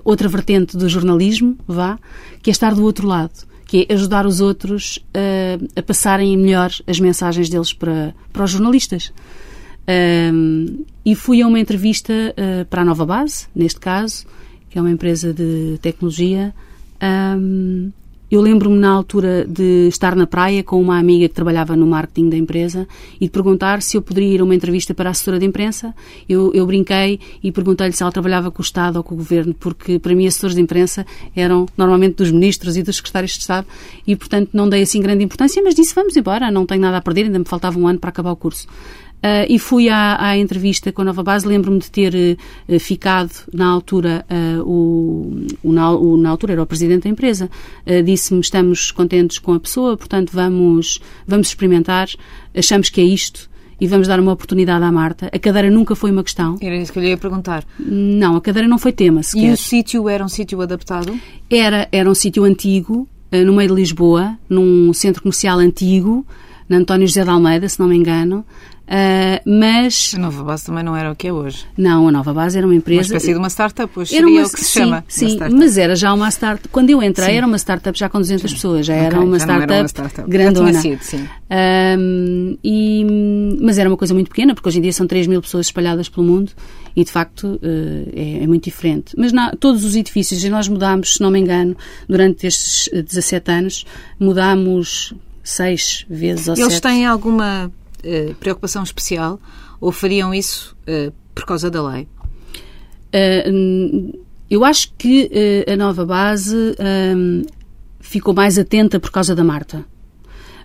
outra 0.04 0.28
vertente 0.28 0.76
do 0.76 0.89
jornalismo, 0.89 1.56
vá, 1.67 1.99
que 2.41 2.49
é 2.49 2.52
estar 2.52 2.73
do 2.73 2.84
outro 2.84 3.08
lado, 3.08 3.45
que 3.67 3.86
é 3.88 3.93
ajudar 3.93 4.26
os 4.26 4.41
outros 4.41 4.97
uh, 4.97 5.69
a 5.76 5.84
passarem 5.84 6.36
melhor 6.36 6.71
as 6.88 6.99
mensagens 6.99 7.47
deles 7.47 7.71
para, 7.71 8.15
para 8.32 8.43
os 8.43 8.49
jornalistas. 8.49 9.13
e 11.06 11.13
fui 11.13 11.41
a 11.43 11.47
uma 11.47 11.60
entrevista 11.60 12.13
para 12.69 12.82
a 12.82 12.86
Nova 12.86 13.06
Base, 13.06 13.47
neste 13.54 13.80
caso, 13.80 14.26
que 14.69 14.80
é 14.80 14.82
uma 14.82 14.89
empresa 14.89 15.32
de 15.32 15.78
tecnologia, 15.80 16.56
um, 17.38 17.91
eu 18.34 18.41
lembro-me 18.41 18.80
na 18.80 18.89
altura 18.89 19.46
de 19.48 19.88
estar 19.88 20.15
na 20.15 20.26
praia 20.26 20.63
com 20.63 20.82
uma 20.82 20.98
amiga 20.98 21.30
que 21.30 21.36
trabalhava 21.36 21.76
no 21.76 21.86
marketing 21.86 22.30
da 22.30 22.36
empresa 22.36 22.88
e 23.22 23.26
de 23.26 23.30
perguntar 23.30 23.80
se 23.84 23.96
eu 23.96 24.02
poderia 24.02 24.34
ir 24.34 24.41
a 24.41 24.43
uma 24.43 24.56
entrevista 24.56 24.91
para 24.91 25.08
a 25.08 25.12
assessora 25.12 25.38
de 25.38 25.46
imprensa. 25.46 25.93
Eu, 26.28 26.52
eu 26.52 26.65
brinquei 26.65 27.19
e 27.43 27.52
perguntei-lhe 27.52 27.93
se 27.93 28.02
ela 28.02 28.12
trabalhava 28.12 28.50
com 28.50 28.60
o 28.60 28.65
Estado 28.65 28.96
ou 28.96 29.04
com 29.04 29.13
o 29.13 29.17
Governo, 29.19 29.54
porque 29.54 30.00
para 30.00 30.15
mim 30.15 30.26
assessores 30.26 30.56
de 30.56 30.62
imprensa 30.63 31.06
eram 31.36 31.67
normalmente 31.78 32.15
dos 32.15 32.32
ministros 32.32 32.76
e 32.76 32.82
dos 32.82 32.96
secretários 32.96 33.34
de 33.34 33.41
Estado 33.41 33.67
e, 34.08 34.15
portanto, 34.15 34.50
não 34.52 34.67
dei 34.67 34.82
assim 34.82 35.00
grande 35.00 35.24
importância, 35.24 35.62
mas 35.62 35.76
disse 35.76 35.93
vamos 35.93 36.17
embora, 36.17 36.50
não 36.50 36.65
tenho 36.65 36.82
nada 36.82 36.98
a 36.98 37.02
perder, 37.02 37.26
ainda 37.26 37.38
me 37.38 37.46
faltava 37.46 37.78
um 37.78 37.88
ano 37.88 38.00
para 38.00 38.10
acabar 38.10 38.32
o 38.32 38.36
curso. 38.36 38.67
Uh, 39.24 39.48
e 39.48 39.58
fui 39.58 39.88
à, 39.88 40.22
à, 40.22 40.38
entrevista 40.38 40.92
com 40.92 41.02
a 41.02 41.06
Nova 41.06 41.24
Base. 41.24 41.48
Lembro-me 41.48 41.80
de 41.80 41.90
ter 41.90 42.14
uh, 42.68 42.78
ficado 42.78 43.32
na 43.54 43.68
altura, 43.68 44.26
uh, 44.30 44.62
o, 44.70 45.46
o, 45.64 45.72
na, 45.72 45.92
o, 45.92 46.18
na, 46.18 46.30
altura 46.30 46.52
era 46.52 46.62
o 46.62 46.66
presidente 46.66 47.04
da 47.04 47.10
empresa, 47.10 47.50
disse-me: 48.04 48.42
estamos 48.42 48.92
contentes 48.92 49.40
com 49.40 49.54
a 49.54 49.60
pessoa, 49.62 49.96
portanto 49.96 50.32
vamos, 50.34 51.00
vamos 51.26 51.48
experimentar, 51.48 52.10
achamos 52.54 52.90
que 52.90 53.00
é 53.00 53.04
isto 53.06 53.50
e 53.80 53.88
vamos 53.88 54.10
dar 54.10 54.20
uma 54.20 54.34
oportunidade 54.34 54.84
à 54.84 54.92
Marta. 54.92 55.30
A 55.32 55.40
cadeira 55.40 55.70
nunca 55.70 55.96
foi 55.96 56.12
uma 56.12 56.24
questão. 56.24 56.58
Era 56.62 56.76
isso 56.76 56.92
que 56.92 57.00
eu 57.00 57.04
lhe 57.04 57.10
ia 57.10 57.18
perguntar. 57.18 57.64
Não, 57.80 58.36
a 58.36 58.42
cadeira 58.42 58.68
não 58.68 58.78
foi 58.78 58.92
tema 58.92 59.24
sequer. 59.24 59.46
E 59.46 59.52
o 59.52 59.58
sítio 59.58 60.10
era 60.10 60.24
um 60.24 60.30
sítio 60.30 60.60
adaptado? 60.60 61.18
Era, 61.50 61.88
era 61.94 62.10
um 62.10 62.16
sítio 62.16 62.44
antigo, 62.44 63.08
no 63.32 63.54
meio 63.54 63.70
de 63.70 63.76
Lisboa, 63.76 64.38
num 64.50 64.92
centro 64.94 65.22
comercial 65.22 65.60
antigo, 65.60 66.26
na 66.74 66.80
António 66.80 67.08
José 67.08 67.24
de 67.24 67.30
Almeida, 67.30 67.70
se 67.70 67.80
não 67.80 67.88
me 67.88 67.96
engano. 67.96 68.46
Uh, 68.84 69.40
mas... 69.46 70.14
A 70.16 70.20
Nova 70.20 70.44
Base 70.44 70.66
também 70.66 70.84
não 70.84 70.96
era 70.96 71.12
o 71.12 71.16
que 71.16 71.28
é 71.28 71.34
hoje. 71.34 71.66
Não, 71.78 72.08
a 72.08 72.12
Nova 72.12 72.34
Base 72.34 72.58
era 72.58 72.68
uma 72.68 72.76
empresa... 72.76 73.00
Uma 73.00 73.18
espécie 73.18 73.34
de 73.34 73.40
uma 73.40 73.50
startup, 73.50 74.00
hoje 74.00 74.16
era 74.16 74.26
seria 74.26 74.40
uma, 74.40 74.48
o 74.48 74.52
que 74.52 74.60
se 74.60 74.66
sim, 74.66 74.80
chama. 74.80 75.06
Sim, 75.08 75.38
mas 75.58 75.78
era 75.78 75.96
já 75.96 76.14
uma 76.14 76.30
startup. 76.30 76.68
Quando 76.68 76.90
eu 76.90 77.02
entrei 77.02 77.30
sim. 77.30 77.38
era 77.38 77.48
uma 77.48 77.58
startup 77.58 77.98
já 77.98 78.10
com 78.10 78.20
200 78.20 78.50
sim. 78.50 78.56
pessoas, 78.56 78.86
já, 78.86 78.94
okay, 78.94 79.06
era, 79.06 79.20
uma 79.22 79.40
já 79.40 79.46
startup 79.46 79.74
era 79.74 79.82
uma 79.82 79.88
startup 79.88 80.30
grandona. 80.30 80.74
Sido, 80.74 81.02
sim. 81.02 81.28
Um, 81.98 82.58
e, 82.64 83.58
mas 83.62 83.78
era 83.78 83.90
uma 83.90 83.98
coisa 83.98 84.14
muito 84.14 84.30
pequena, 84.30 84.54
porque 84.54 84.68
hoje 84.68 84.80
em 84.80 84.82
dia 84.82 84.94
são 84.94 85.08
3 85.08 85.28
mil 85.28 85.42
pessoas 85.42 85.68
espalhadas 85.68 86.10
pelo 86.10 86.26
mundo 86.26 86.52
e 86.96 87.04
de 87.04 87.12
facto 87.12 87.48
uh, 87.48 87.60
é, 88.14 88.44
é, 88.44 88.48
muito 88.48 88.66
diferente. 88.66 89.16
Mas 89.18 89.32
na, 89.32 89.52
todos 89.56 89.84
os 89.86 89.96
edifícios, 89.96 90.44
e 90.44 90.50
nós 90.50 90.68
mudámos, 90.68 91.14
se 91.14 91.22
não 91.22 91.32
me 91.32 91.40
engano, 91.40 91.76
durante 92.08 92.48
estes 92.48 92.90
17 92.92 93.52
anos, 93.52 93.86
mudámos 94.20 95.14
seis 95.44 96.06
vezes 96.10 96.48
ou 96.48 96.56
Eles 96.56 96.76
sete. 96.76 96.84
têm 96.84 97.06
alguma 97.06 97.68
uh, 97.68 98.36
preocupação 98.36 98.82
especial 98.82 99.40
ou 99.82 99.92
fariam 99.92 100.34
isso 100.34 100.76
uh, 100.88 101.14
por 101.36 101.46
causa 101.46 101.70
da 101.70 101.86
lei? 101.86 102.08
Uh, 103.14 104.18
eu 104.50 104.64
acho 104.64 104.94
que 104.98 105.32
a 105.68 105.76
nova 105.76 106.06
base 106.06 106.56
um, 107.16 107.42
ficou 108.00 108.36
mais 108.36 108.60
atenta 108.60 109.00
por 109.00 109.10
causa 109.10 109.36
da 109.36 109.44
Marta. 109.44 109.84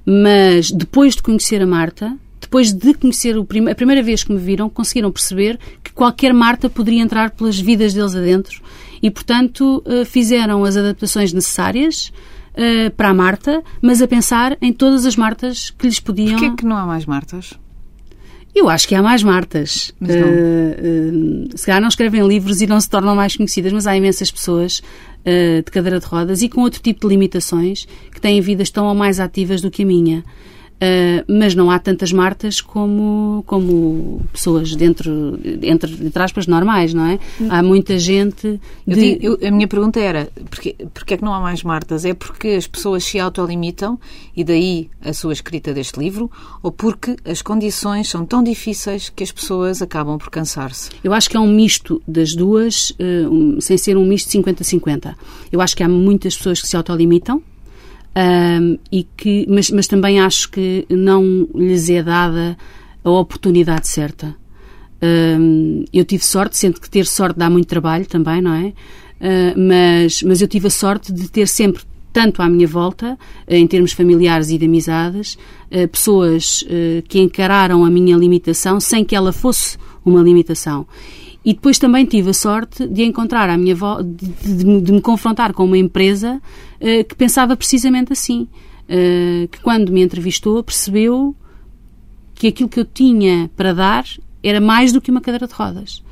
Mas 0.05 0.71
depois 0.71 1.15
de 1.15 1.23
conhecer 1.23 1.63
a 1.63 1.67
Marta, 1.67 2.15
depois 2.39 2.71
de 2.71 2.93
conhecer 2.93 3.43
prim 3.45 3.67
a 3.67 3.75
primeira 3.75 4.03
vez 4.03 4.23
que 4.23 4.31
me 4.31 4.39
viram, 4.39 4.69
conseguiram 4.69 5.11
perceber 5.11 5.59
que 5.83 5.91
qualquer 5.91 6.35
Marta 6.35 6.69
poderia 6.69 7.01
entrar 7.01 7.31
pelas 7.31 7.59
vidas 7.59 7.95
deles 7.95 8.15
adentro 8.15 8.61
e, 9.03 9.11
portanto, 9.11 9.83
fizeram 10.05 10.65
as 10.67 10.77
adaptações 10.77 11.33
necessárias 11.33 12.13
uh, 12.59 12.91
para 12.91 13.09
a 13.09 13.15
Marta, 13.15 13.63
mas 13.81 14.03
a 14.03 14.09
pensar 14.09 14.59
em 14.61 14.73
todas 14.73 15.07
as 15.07 15.17
Martas 15.17 15.71
que 15.71 15.87
lhes 15.87 16.01
podiam. 16.01 16.39
Porquê 16.39 16.57
que 16.57 16.67
não 16.67 16.77
há 16.77 16.85
mais 16.85 17.07
Martas? 17.07 17.55
Eu 18.55 18.69
acho 18.69 18.89
que 18.89 18.95
há 18.95 19.03
mais 19.03 19.23
Martas. 19.23 19.93
Mas 20.01 20.17
não. 20.17 20.27
Uh, 20.27 21.47
uh, 21.53 21.59
se 21.59 21.65
calhar 21.65 21.81
não 21.81 21.89
escrevem 21.89 22.27
livros 22.27 22.61
e 22.61 22.67
não 22.67 22.81
se 22.81 22.91
tornam 22.91 23.15
mais 23.15 23.37
conhecidas, 23.37 23.73
mas 23.73 23.87
há 23.87 23.97
imensas 23.97 24.31
pessoas 24.31 24.83
uh, 25.21 25.63
de 25.65 25.71
cadeira 25.71 26.01
de 26.01 26.07
rodas 26.07 26.43
e 26.43 26.49
com 26.49 26.63
outro 26.63 26.81
tipo 26.83 27.01
de 27.01 27.07
limitações 27.07 27.87
que 28.13 28.21
têm 28.21 28.41
vidas 28.41 28.71
tão 28.71 28.87
ou 28.87 28.95
mais 28.95 29.21
ativas 29.21 29.61
do 29.61 29.71
que 29.71 29.83
a 29.83 29.87
minha. 29.87 30.25
Uh, 30.79 31.25
mas 31.27 31.57
não 31.57 31.73
há 31.73 31.79
tantas 31.81 32.13
Martas 32.13 32.61
como, 32.61 33.43
como 33.47 34.23
pessoas 34.33 34.77
dentro, 34.77 35.37
entre, 35.61 36.07
entre 36.07 36.23
aspas, 36.23 36.47
normais, 36.47 36.95
não 36.95 37.05
é? 37.05 37.19
Há 37.51 37.65
muita 37.65 37.99
gente. 37.99 38.61
De... 38.87 39.19
Eu, 39.21 39.37
eu, 39.41 39.49
a 39.49 39.51
minha 39.51 39.67
pergunta 39.67 39.99
era: 39.99 40.31
porque, 40.49 40.77
porque 40.95 41.15
é 41.15 41.17
que 41.17 41.25
não 41.25 41.35
há 41.35 41.41
mais 41.41 41.65
Martas? 41.65 42.05
É 42.05 42.15
porque 42.15 42.51
as 42.51 42.69
pessoas 42.69 43.03
se 43.03 43.19
autolimitam 43.19 43.99
e 44.37 44.45
daí 44.45 44.89
a 45.05 45.13
sua 45.13 45.33
escrita 45.33 45.75
deste 45.75 45.99
livro? 45.99 46.31
Ou 46.63 46.71
porque 46.71 47.17
as 47.25 47.43
condições 47.43 48.09
são 48.09 48.25
tão 48.25 48.41
difíceis 48.41 49.09
que 49.09 49.25
as 49.25 49.33
pessoas 49.33 49.83
acabam 49.83 50.17
por 50.17 50.31
cansar-se? 50.31 50.91
Eu 51.03 51.13
acho 51.13 51.29
que 51.29 51.37
é 51.37 51.41
um 51.41 51.53
misto 51.53 52.01
das 52.07 52.37
duas, 52.37 52.91
uh, 52.91 53.29
um, 53.29 53.61
sem 53.61 53.77
ser 53.77 53.97
um 53.97 54.07
misto 54.07 54.31
50-50. 54.31 55.13
Eu 55.51 55.61
acho 55.61 55.77
que 55.77 55.83
há 55.83 55.89
muitas 55.89 56.37
pessoas 56.37 56.61
que 56.61 56.69
se 56.69 56.77
autolimitam 56.77 57.43
um, 58.19 58.79
e 58.91 59.05
que, 59.17 59.47
mas, 59.49 59.71
mas 59.71 59.87
também 59.87 60.19
acho 60.19 60.51
que 60.51 60.85
não 60.91 61.49
lhes 61.55 61.89
é 61.89 62.03
dada 62.03 62.57
a 63.05 63.11
oportunidade 63.11 63.87
certa. 63.87 64.35
Um, 65.01 65.85
eu 65.93 66.05
tive 66.05 66.25
sorte, 66.25 66.57
sendo 66.57 66.81
que 66.81 66.91
ter 66.91 67.07
sorte 67.07 67.39
dá 67.39 67.49
muito 67.49 67.69
trabalho 67.69 68.07
também, 68.07 68.43
não 68.43 68.53
é? 68.53 68.73
Uh, 69.21 69.55
mas, 69.57 70.23
mas 70.23 70.43
eu 70.43 70.49
tive 70.49 70.67
a 70.67 70.71
sorte 70.71 71.13
de 71.13 71.31
ter 71.31 71.47
sempre, 71.47 71.83
tanto 72.13 72.43
à 72.43 72.49
minha 72.49 72.67
volta, 72.67 73.17
uh, 73.47 73.55
em 73.55 73.67
termos 73.69 73.93
familiares 73.93 74.51
e 74.51 74.59
de 74.59 74.67
amizades, 74.67 75.39
uh, 75.71 75.87
pessoas 75.87 76.65
que 77.09 77.21
encararam 77.21 77.85
a 77.85 77.91
minha 77.91 78.17
limitação 78.17 78.81
sem 78.81 79.05
que 79.05 79.15
ela 79.15 79.33
fosse 79.33 79.79
uma 80.05 80.23
limitação. 80.23 80.87
E 81.49 81.55
depois 81.55 81.79
também 81.79 82.05
tive 82.05 82.29
a 82.29 82.35
sorte 82.35 82.87
de 82.87 83.03
encontrar 83.05 83.49
a 83.49 83.57
minha 83.57 83.75
volta, 83.75 84.05
de, 84.05 84.27
de, 84.27 84.81
de, 84.83 84.93
me 84.93 85.01
confrontar 85.01 85.55
com 85.55 85.65
uma 85.65 85.79
empresa 85.79 86.43
uh, 86.79 87.05
que 87.05 87.15
pensava 87.15 87.57
precisamente 87.57 88.13
assim. 88.13 88.47
Uh, 88.83 89.49
que 89.49 89.59
quando 89.63 89.91
me 89.91 90.03
entrevistou 90.03 90.63
percebeu 90.63 91.35
que 92.35 92.49
aquilo 92.49 92.69
que 92.69 92.79
eu 92.79 92.85
tinha 92.85 93.51
para 93.57 93.73
dar 93.73 94.05
era 94.43 94.61
mais 94.61 94.93
do 94.93 95.01
que 95.01 95.11
uma 95.11 95.23
cadeira 95.23 95.47
de 95.47 95.55
rodas. 95.55 96.03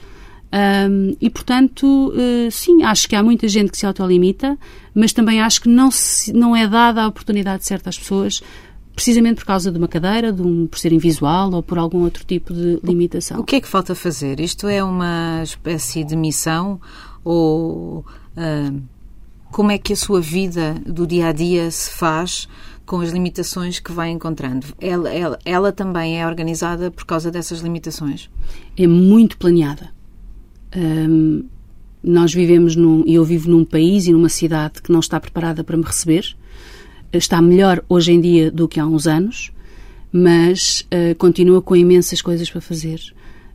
Um, 0.91 1.15
e, 1.21 1.29
portanto, 1.29 1.85
uh, 1.85 2.51
sim, 2.51 2.83
acho 2.83 3.07
que 3.07 3.15
há 3.15 3.23
muita 3.23 3.47
gente 3.47 3.71
que 3.71 3.77
se 3.77 3.85
autolimita, 3.85 4.57
mas 4.95 5.13
também 5.13 5.43
acho 5.43 5.61
que 5.61 5.69
não, 5.69 5.91
se, 5.91 6.33
não 6.33 6.57
é 6.57 6.67
dada 6.67 7.03
a 7.03 7.09
oportunidade 7.09 7.63
certa 7.67 7.91
às 7.91 7.99
pessoas 7.99 8.43
precisamente 8.97 9.37
por 9.37 9.45
causa 9.45 9.71
de 9.71 9.77
uma 9.77 9.87
cadeira, 9.87 10.33
de 10.33 10.41
um, 10.41 10.67
por 10.67 10.79
ser 10.79 10.91
invisual 10.91 11.53
ou 11.53 11.63
por 11.63 11.77
algum 11.77 12.03
outro 12.03 12.25
tipo 12.25 12.53
de 12.55 12.81
limitação. 12.83 13.39
O 13.39 13.45
que 13.45 13.57
é 13.57 13.61
que 13.61 13.69
falta 13.69 13.95
fazer? 13.95 14.41
Isto 14.41 14.67
é 14.69 14.83
uma 14.83 15.43
espécie 15.43 16.03
de 16.03 16.17
missão 16.17 16.81
ou 17.23 17.99
uh, 17.99 18.83
como 19.53 19.71
é 19.71 19.77
que 19.77 19.93
a 19.93 19.97
sua 19.97 20.21
vida 20.21 20.75
do 20.87 21.07
dia 21.07 21.29
a 21.29 21.33
dia 21.33 21.71
se 21.71 21.91
faz 21.91 22.49
com 22.87 23.01
as 23.01 23.11
limitações 23.11 23.79
que 23.79 23.93
vai 23.93 24.09
encontrando? 24.09 24.67
Ela, 24.81 25.13
ela, 25.13 25.39
ela 25.45 25.73
também 25.73 26.19
é 26.19 26.27
organizada 26.27 26.91
por 26.91 27.05
causa 27.05 27.31
dessas 27.31 27.61
limitações? 27.61 28.31
É 28.79 28.87
muito 28.87 29.37
planeada. 29.37 29.91
Um, 30.75 31.45
nós 32.03 32.33
vivemos 32.33 32.75
num, 32.75 33.05
eu 33.07 33.23
vivo 33.25 33.51
num 33.51 33.65
país 33.65 34.07
e 34.07 34.13
numa 34.13 34.31
cidade 34.31 34.81
que 34.81 34.91
não 34.91 35.01
está 35.01 35.21
preparada 35.21 35.63
para 35.63 35.77
me 35.77 35.85
receber 35.85 36.35
está 37.13 37.41
melhor 37.41 37.83
hoje 37.89 38.13
em 38.13 38.21
dia 38.21 38.51
do 38.51 38.69
que 38.69 38.81
há 38.81 38.87
uns 38.87 39.07
anos, 39.07 39.53
mas 40.13 40.87
uh, 40.93 41.15
continua 41.17 41.61
com 41.61 41.77
imensas 41.77 42.23
coisas 42.23 42.51
para 42.51 42.61
fazer. 42.61 43.01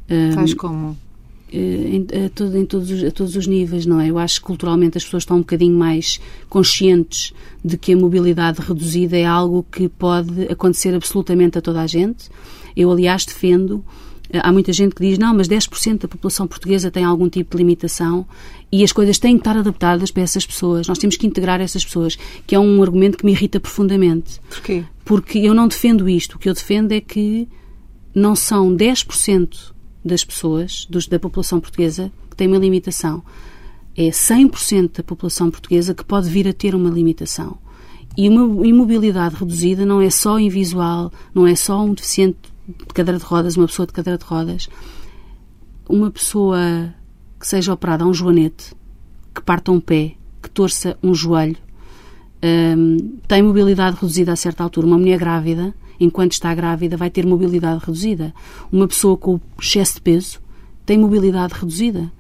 Uh, 0.10 0.34
Faz 0.34 0.54
como? 0.54 0.90
Uh, 0.90 1.56
em, 1.56 2.08
a, 2.26 2.30
todo, 2.30 2.58
em 2.58 2.66
todos 2.66 2.92
os, 2.92 3.04
a 3.04 3.12
todos 3.12 3.36
os 3.36 3.48
níveis, 3.48 3.86
não 3.86 4.00
é? 4.00 4.10
Eu 4.10 4.18
acho 4.18 4.40
que 4.40 4.46
culturalmente 4.46 4.98
as 4.98 5.04
pessoas 5.04 5.24
estão 5.24 5.38
um 5.38 5.42
bocadinho 5.42 5.78
mais 5.78 6.20
conscientes 6.50 7.34
de 7.64 7.78
que 7.78 7.94
a 7.94 7.98
mobilidade 7.98 8.62
reduzida 8.62 9.18
é 9.18 9.26
algo 9.26 9.66
que 9.72 9.90
pode 9.90 10.44
acontecer 10.44 10.94
absolutamente 10.94 11.58
a 11.58 11.62
toda 11.62 11.82
a 11.82 11.88
gente. 11.88 12.30
Eu, 12.76 12.92
aliás, 12.92 13.26
defendo 13.26 13.84
Há 14.42 14.52
muita 14.52 14.72
gente 14.72 14.96
que 14.96 15.02
diz, 15.02 15.18
não, 15.18 15.34
mas 15.34 15.48
10% 15.48 16.00
da 16.00 16.08
população 16.08 16.48
portuguesa 16.48 16.90
tem 16.90 17.04
algum 17.04 17.28
tipo 17.28 17.52
de 17.52 17.64
limitação 17.64 18.26
e 18.72 18.84
as 18.84 18.92
coisas 18.92 19.20
têm 19.20 19.36
que 19.36 19.42
estar 19.42 19.58
adaptadas 19.58 20.12
para 20.12 20.24
essas 20.24 20.46
pessoas. 20.46 20.88
Nós 20.88 20.98
temos 20.98 21.18
que 21.18 21.28
integrar 21.28 21.60
essas 21.60 21.84
pessoas, 21.84 22.18
que 22.48 22.56
é 22.56 22.60
um 22.60 22.82
argumento 22.82 23.18
que 23.18 23.26
me 23.26 23.32
irrita 23.32 23.60
profundamente. 23.60 24.40
Porquê? 24.50 24.86
Porque 25.04 25.40
eu 25.40 25.54
não 25.54 25.68
defendo 25.68 26.08
isto. 26.08 26.36
O 26.36 26.40
que 26.40 26.48
eu 26.48 26.54
defendo 26.54 26.92
é 26.94 27.02
que 27.02 27.48
não 28.16 28.36
são 28.36 28.74
10% 28.76 29.74
das 30.04 30.24
pessoas, 30.24 30.88
dos, 30.90 31.08
da 31.08 31.20
população 31.20 31.60
portuguesa, 31.60 32.12
que 32.30 32.36
têm 32.36 32.48
uma 32.48 32.58
limitação. 32.58 33.24
É 33.96 34.10
100% 34.10 34.98
da 34.98 35.04
população 35.04 35.52
portuguesa 35.52 35.94
que 35.94 36.04
pode 36.04 36.30
vir 36.30 36.48
a 36.48 36.54
ter 36.54 36.74
uma 36.74 36.90
limitação. 36.90 37.58
E 38.18 38.28
uma 38.28 38.68
imobilidade 38.68 39.36
reduzida 39.36 39.86
não 39.86 40.02
é 40.02 40.10
só 40.10 40.40
invisual, 40.40 41.12
não 41.34 41.48
é 41.48 41.56
só 41.56 41.84
um 41.84 41.94
deficiente 41.94 42.51
de 42.78 42.94
cadeira 42.94 43.20
de 43.20 43.26
rodas, 43.26 43.58
uma 43.58 43.68
pessoa 43.68 43.86
de 43.86 43.94
cadeira 43.94 44.18
de 44.18 44.26
rodas, 44.26 44.70
uma 45.88 46.10
pessoa 46.12 46.94
que 47.40 47.48
seja 47.48 47.74
operada 47.74 48.04
a 48.04 48.08
um 48.08 48.14
joanete, 48.14 48.74
que 49.34 49.42
parta 49.42 49.72
um 49.72 49.80
pé, 49.80 50.14
que 50.42 50.50
torça 50.50 50.98
um 51.02 51.14
joelho, 51.14 51.58
um, 52.44 53.20
tem 53.28 53.44
mobilidade 53.44 53.98
reduzida 53.98 54.32
a 54.32 54.36
certa 54.36 54.64
altura. 54.64 54.88
Uma 54.88 54.98
mulher 54.98 55.20
grávida, 55.20 55.74
enquanto 56.00 56.34
está 56.34 56.54
grávida, 56.54 56.98
vai 56.98 57.10
ter 57.10 57.26
mobilidade 57.26 57.80
reduzida. 57.86 58.34
Uma 58.72 58.88
pessoa 58.88 59.16
com 59.16 59.40
excesso 59.62 59.96
de 59.96 60.02
peso 60.02 60.40
tem 60.86 60.98
mobilidade 60.98 61.54
reduzida. 61.54 62.12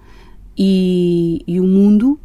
E, 0.58 1.44
e 1.48 1.60
o 1.60 1.66
mundo, 1.66 2.20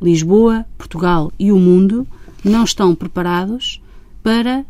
Lisboa, 0.00 0.64
Portugal 0.78 1.32
e 1.38 1.50
o 1.50 1.58
mundo, 1.58 2.06
não 2.44 2.62
estão 2.62 2.94
preparados 2.94 3.82
para 4.22 4.64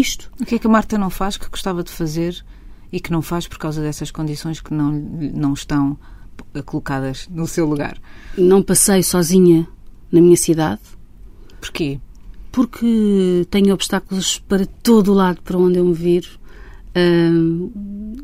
isto. 0.00 0.30
O 0.40 0.44
que 0.44 0.56
é 0.56 0.58
que 0.58 0.66
a 0.66 0.70
Marta 0.70 0.98
não 0.98 1.10
faz 1.10 1.36
que 1.36 1.48
gostava 1.48 1.82
de 1.82 1.90
fazer 1.90 2.44
e 2.92 3.00
que 3.00 3.12
não 3.12 3.22
faz 3.22 3.46
por 3.46 3.58
causa 3.58 3.82
dessas 3.82 4.10
condições 4.10 4.60
que 4.60 4.72
não, 4.72 4.92
não 4.92 5.52
estão 5.52 5.98
colocadas 6.64 7.28
no 7.30 7.46
seu 7.46 7.66
lugar? 7.66 7.98
Não 8.36 8.62
passei 8.62 9.02
sozinha 9.02 9.66
na 10.10 10.20
minha 10.20 10.36
cidade. 10.36 10.80
Porquê? 11.60 12.00
Porque 12.50 13.46
tenho 13.50 13.74
obstáculos 13.74 14.38
para 14.38 14.66
todo 14.66 15.12
o 15.12 15.14
lado 15.14 15.42
para 15.42 15.58
onde 15.58 15.78
eu 15.78 15.84
me 15.84 15.94
viro. 15.94 16.37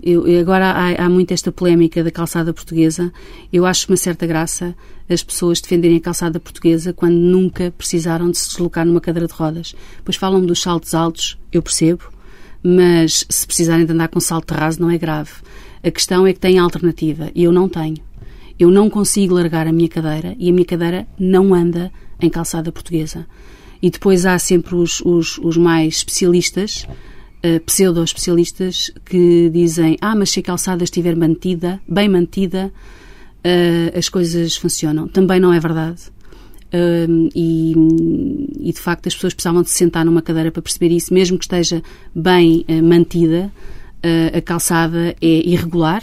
Eu, 0.02 0.24
agora 0.40 0.66
há, 0.70 1.06
há 1.06 1.08
muito 1.08 1.32
esta 1.32 1.50
polémica 1.50 2.04
da 2.04 2.10
calçada 2.10 2.52
portuguesa. 2.52 3.12
Eu 3.52 3.64
acho 3.64 3.90
uma 3.90 3.96
certa 3.96 4.26
graça 4.26 4.74
as 5.08 5.22
pessoas 5.22 5.60
defenderem 5.60 5.98
a 5.98 6.00
calçada 6.00 6.40
portuguesa 6.40 6.92
quando 6.92 7.14
nunca 7.14 7.72
precisaram 7.76 8.30
de 8.30 8.38
se 8.38 8.48
deslocar 8.48 8.86
numa 8.86 9.00
cadeira 9.00 9.26
de 9.26 9.34
rodas. 9.34 9.74
Pois 10.04 10.16
falam 10.16 10.44
dos 10.44 10.62
saltos 10.62 10.94
altos, 10.94 11.38
eu 11.52 11.62
percebo, 11.62 12.04
mas 12.62 13.24
se 13.28 13.46
precisarem 13.46 13.84
de 13.84 13.92
andar 13.92 14.08
com 14.08 14.20
salto 14.20 14.52
raso 14.52 14.80
não 14.80 14.90
é 14.90 14.96
grave. 14.96 15.32
A 15.82 15.90
questão 15.90 16.26
é 16.26 16.32
que 16.32 16.40
têm 16.40 16.58
alternativa 16.58 17.30
e 17.34 17.44
eu 17.44 17.52
não 17.52 17.68
tenho. 17.68 17.98
Eu 18.58 18.70
não 18.70 18.88
consigo 18.88 19.34
largar 19.34 19.66
a 19.66 19.72
minha 19.72 19.88
cadeira 19.88 20.34
e 20.38 20.48
a 20.48 20.52
minha 20.52 20.64
cadeira 20.64 21.06
não 21.18 21.52
anda 21.52 21.92
em 22.20 22.30
calçada 22.30 22.72
portuguesa. 22.72 23.26
E 23.82 23.90
depois 23.90 24.24
há 24.24 24.38
sempre 24.38 24.74
os, 24.74 25.02
os, 25.02 25.36
os 25.38 25.58
mais 25.58 25.96
especialistas, 25.96 26.86
uh, 27.44 27.60
pseudo-especialistas, 27.60 28.90
que 29.04 29.50
dizem: 29.50 29.96
Ah, 30.00 30.14
mas 30.14 30.30
se 30.30 30.40
a 30.40 30.42
calçada 30.42 30.82
estiver 30.82 31.14
mantida, 31.14 31.80
bem 31.86 32.08
mantida, 32.08 32.72
uh, 33.44 33.98
as 33.98 34.08
coisas 34.08 34.56
funcionam. 34.56 35.06
Também 35.06 35.38
não 35.38 35.52
é 35.52 35.60
verdade. 35.60 36.02
Uh, 36.72 37.30
e, 37.34 37.72
e, 38.68 38.72
de 38.72 38.80
facto 38.80 39.06
as 39.06 39.14
pessoas 39.14 39.32
precisavam 39.32 39.62
de 39.62 39.70
se 39.70 39.76
sentar 39.76 40.04
numa 40.04 40.20
cadeira 40.20 40.50
para 40.50 40.60
perceber 40.60 40.92
isso, 40.92 41.14
mesmo 41.14 41.38
que 41.38 41.44
esteja 41.44 41.82
bem 42.14 42.64
uh, 42.68 42.82
mantida, 42.82 43.52
a 44.36 44.40
calçada 44.42 45.16
é 45.18 45.48
irregular, 45.48 46.02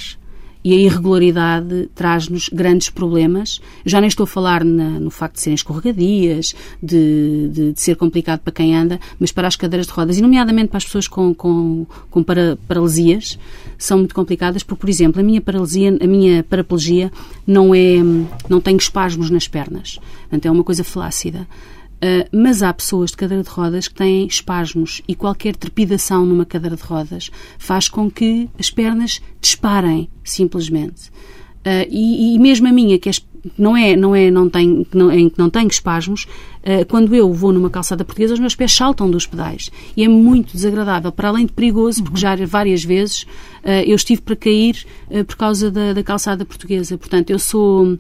e 0.63 0.74
a 0.74 0.76
irregularidade 0.76 1.89
traz-nos 1.95 2.50
grandes 2.50 2.89
problemas. 2.89 3.60
Já 3.86 4.00
nem 4.00 4.08
estou 4.08 4.26
a 4.26 4.28
falar 4.28 4.63
na, 4.63 5.00
no 5.00 5.10
facto 5.10 5.36
de 5.36 5.41
serem 5.41 5.56
escorregadias, 5.56 6.56
de, 6.82 7.50
de, 7.50 7.74
de, 7.74 7.82
ser 7.82 7.95
complicado 7.95 8.39
para 8.39 8.54
quem 8.54 8.76
anda, 8.76 9.00
mas 9.19 9.32
para 9.32 9.47
as 9.47 9.56
cadeiras 9.56 9.88
de 9.88 9.93
rodas, 9.93 10.17
e 10.17 10.21
nomeadamente 10.21 10.69
para 10.69 10.78
as 10.78 10.86
pessoas 10.86 11.08
com, 11.08 11.34
com, 11.34 11.86
com 12.10 12.24
para, 12.24 12.58
paralisias, 12.67 13.39
são 13.78 13.97
muito 13.97 14.13
complicadas, 14.13 14.63
porque, 14.63 14.82
por 14.82 14.89
exemplo, 14.89 15.19
a 15.19 15.24
minha 15.24 15.41
paralisia, 15.41 15.97
a 16.00 16.08
minha 16.08 16.43
paraplegia 16.43 17.12
não 17.45 17.74
é, 17.74 17.97
não 18.47 18.62
tem 18.62 18.76
espasmos 18.76 19.30
nas 19.30 19.47
pernas. 19.47 20.00
Portanto, 20.21 20.45
é 20.45 20.52
uma 20.52 20.63
coisa 20.63 20.84
flácida. 20.84 21.47
Uh, 22.02 22.26
mas 22.36 22.64
há 22.64 22.74
pessoas 22.74 23.12
de 23.12 23.18
cadeira 23.18 23.44
de 23.44 23.50
rodas 23.50 23.88
que 23.88 23.94
têm 23.94 24.26
espasmos 24.26 25.04
e 25.08 25.14
qualquer 25.14 25.56
trepidação 25.56 26.26
numa 26.26 26.48
cadeira 26.48 26.76
de 26.76 26.82
rodas 26.82 27.30
faz 27.60 27.88
com 27.88 28.10
que 28.10 28.50
as 28.58 28.72
pernas 28.72 29.22
disparem, 29.40 30.10
simplesmente. 30.24 31.10
Uh, 31.60 31.86
e, 31.92 32.34
e, 32.34 32.40
mesmo 32.40 32.68
a 32.68 32.72
minha, 32.72 32.98
que 32.98 33.08
é, 33.08 33.12
não 33.56 33.78
é, 33.78 33.96
não 33.96 34.16
é, 34.16 34.32
não 34.32 34.50
tem, 34.50 34.88
não, 34.92 35.12
em 35.12 35.30
que 35.30 35.38
não 35.38 35.48
tenho 35.48 35.68
espasmos, 35.68 36.24
uh, 36.64 36.84
quando 36.88 37.14
eu 37.14 37.32
vou 37.32 37.52
numa 37.54 37.70
calçada 37.70 38.04
portuguesa, 38.04 38.34
os 38.34 38.40
meus 38.40 38.56
pés 38.56 38.72
saltam 38.72 39.08
dos 39.08 39.28
pedais. 39.28 39.70
E 39.96 40.04
é 40.04 40.08
muito 40.08 40.54
desagradável, 40.54 41.12
para 41.12 41.28
além 41.28 41.46
de 41.46 41.54
perigoso, 41.54 42.04
porque 42.04 42.20
já 42.20 42.36
várias 42.48 42.84
vezes 42.84 43.28
eu 43.86 43.96
estive 43.96 44.24
para 44.24 44.36
cair 44.36 44.88
por 45.28 45.36
causa 45.36 45.70
da, 45.70 45.94
da 45.94 46.02
calçada 46.02 46.44
portuguesa. 46.44 46.98
Portanto, 46.98 47.30
eu 47.30 47.38
sou 47.38 47.96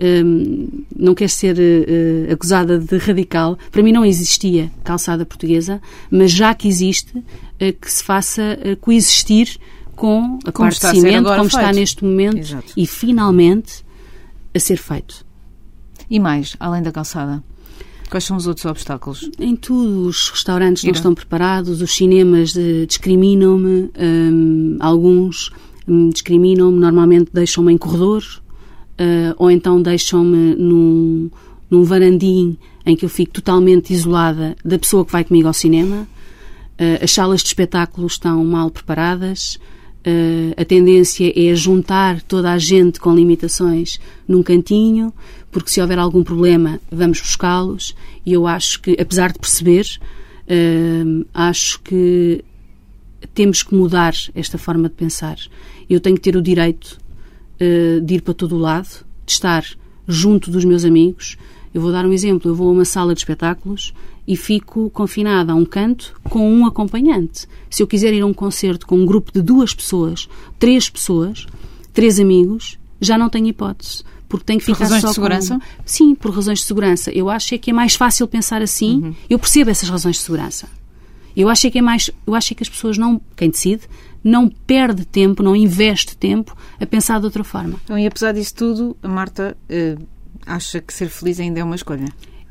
um, 0.00 0.84
não 0.96 1.14
quero 1.14 1.30
ser 1.30 1.56
uh, 1.56 2.32
acusada 2.32 2.78
de 2.78 2.96
radical, 2.96 3.58
para 3.70 3.82
mim 3.82 3.92
não 3.92 4.04
existia 4.04 4.70
calçada 4.82 5.26
portuguesa, 5.26 5.80
mas 6.10 6.30
já 6.30 6.54
que 6.54 6.66
existe, 6.66 7.16
uh, 7.18 7.24
que 7.80 7.92
se 7.92 8.02
faça 8.02 8.58
uh, 8.64 8.76
coexistir 8.76 9.58
com 9.94 10.38
a 10.46 10.52
como 10.52 10.70
parte 10.70 10.80
de 10.80 11.00
cimento, 11.00 11.24
como 11.24 11.40
feito. 11.40 11.56
está 11.56 11.72
neste 11.72 12.04
momento, 12.04 12.38
Exato. 12.38 12.72
e 12.76 12.86
finalmente 12.86 13.84
a 14.54 14.58
ser 14.58 14.78
feito. 14.78 15.26
E 16.08 16.18
mais, 16.18 16.56
além 16.58 16.82
da 16.82 16.90
calçada? 16.90 17.42
Quais 18.08 18.24
são 18.24 18.36
os 18.36 18.48
outros 18.48 18.66
obstáculos? 18.66 19.30
Em 19.38 19.54
tudo. 19.54 20.08
Os 20.08 20.30
restaurantes 20.30 20.82
não 20.82 20.90
estão 20.90 21.14
preparados, 21.14 21.80
os 21.80 21.94
cinemas 21.94 22.54
discriminam-me, 22.88 23.90
um, 23.96 24.76
alguns 24.80 25.52
um, 25.86 26.08
discriminam-me, 26.08 26.80
normalmente 26.80 27.30
deixam-me 27.32 27.72
em 27.72 27.78
corredores, 27.78 28.40
uh, 29.00 29.34
ou 29.38 29.50
então 29.50 29.80
deixam-me 29.80 30.54
num, 30.54 31.30
num 31.70 31.82
varandim 31.82 32.58
em 32.84 32.94
que 32.94 33.04
eu 33.04 33.08
fico 33.08 33.32
totalmente 33.32 33.92
isolada 33.92 34.56
da 34.64 34.78
pessoa 34.78 35.04
que 35.04 35.12
vai 35.12 35.24
comigo 35.24 35.48
ao 35.48 35.54
cinema. 35.54 36.06
Uh, 36.78 37.02
as 37.02 37.10
salas 37.10 37.40
de 37.40 37.48
espetáculos 37.48 38.12
estão 38.12 38.44
mal 38.44 38.70
preparadas. 38.70 39.58
Uh, 40.06 40.52
a 40.56 40.64
tendência 40.64 41.32
é 41.36 41.54
juntar 41.54 42.22
toda 42.22 42.52
a 42.52 42.58
gente 42.58 43.00
com 43.00 43.14
limitações 43.14 43.98
num 44.26 44.42
cantinho, 44.42 45.12
porque 45.50 45.70
se 45.70 45.80
houver 45.80 45.98
algum 45.98 46.22
problema, 46.22 46.80
vamos 46.90 47.20
buscá-los. 47.20 47.94
E 48.24 48.32
eu 48.32 48.46
acho 48.46 48.80
que, 48.80 48.96
apesar 48.98 49.32
de 49.32 49.38
perceber, 49.38 49.86
uh, 50.46 51.26
acho 51.34 51.80
que 51.82 52.44
temos 53.34 53.62
que 53.62 53.74
mudar 53.74 54.14
esta 54.34 54.58
forma 54.58 54.88
de 54.88 54.94
pensar. 54.94 55.36
Eu 55.88 56.00
tenho 56.00 56.16
que 56.16 56.22
ter 56.22 56.36
o 56.36 56.42
direito 56.42 56.99
de 58.02 58.14
ir 58.14 58.22
para 58.22 58.34
todo 58.34 58.56
o 58.56 58.58
lado, 58.58 59.04
de 59.26 59.32
estar 59.32 59.64
junto 60.06 60.50
dos 60.50 60.64
meus 60.64 60.84
amigos. 60.84 61.36
Eu 61.72 61.80
vou 61.80 61.92
dar 61.92 62.04
um 62.04 62.12
exemplo. 62.12 62.50
Eu 62.50 62.54
vou 62.54 62.68
a 62.68 62.72
uma 62.72 62.84
sala 62.84 63.14
de 63.14 63.20
espetáculos 63.20 63.94
e 64.26 64.36
fico 64.36 64.90
confinada 64.90 65.52
a 65.52 65.54
um 65.54 65.64
canto 65.64 66.14
com 66.24 66.52
um 66.52 66.66
acompanhante. 66.66 67.46
Se 67.68 67.82
eu 67.82 67.86
quiser 67.86 68.12
ir 68.12 68.20
a 68.20 68.26
um 68.26 68.34
concerto 68.34 68.86
com 68.86 68.96
um 68.96 69.06
grupo 69.06 69.32
de 69.32 69.42
duas 69.42 69.74
pessoas, 69.74 70.28
três 70.58 70.88
pessoas, 70.88 71.46
três 71.92 72.18
amigos, 72.18 72.78
já 73.00 73.16
não 73.16 73.28
tenho 73.28 73.46
hipótese. 73.46 74.02
Porque 74.28 74.44
tenho 74.44 74.60
que 74.60 74.66
ficar 74.66 74.78
por 74.78 74.84
razões 74.84 75.04
de 75.04 75.14
segurança? 75.14 75.54
Com... 75.58 75.82
Sim, 75.84 76.14
por 76.14 76.30
razões 76.32 76.60
de 76.60 76.64
segurança. 76.64 77.10
Eu 77.10 77.28
acho 77.28 77.54
é 77.54 77.58
que 77.58 77.70
é 77.70 77.72
mais 77.72 77.96
fácil 77.96 78.28
pensar 78.28 78.62
assim. 78.62 79.02
Uhum. 79.02 79.14
Eu 79.28 79.38
percebo 79.38 79.70
essas 79.70 79.88
razões 79.88 80.16
de 80.16 80.22
segurança. 80.22 80.68
Eu 81.36 81.48
acho 81.48 81.66
é 81.66 81.70
que 81.70 81.78
é 81.78 81.82
mais, 81.82 82.10
eu 82.26 82.34
acho 82.34 82.52
é 82.52 82.56
que 82.56 82.62
as 82.62 82.68
pessoas 82.68 82.98
não, 82.98 83.20
quem 83.36 83.50
decide, 83.50 83.82
não 84.22 84.48
perde 84.48 85.04
tempo, 85.04 85.42
não 85.42 85.56
investe 85.56 86.16
tempo 86.16 86.56
a 86.80 86.86
pensar 86.86 87.18
de 87.18 87.24
outra 87.24 87.42
forma. 87.42 87.78
Então, 87.84 87.98
e 87.98 88.06
apesar 88.06 88.32
disso 88.32 88.54
tudo, 88.54 88.96
a 89.02 89.08
Marta 89.08 89.56
uh, 89.68 90.06
acha 90.46 90.80
que 90.80 90.92
ser 90.92 91.08
feliz 91.08 91.40
ainda 91.40 91.60
é 91.60 91.64
uma 91.64 91.74
escolha? 91.74 92.06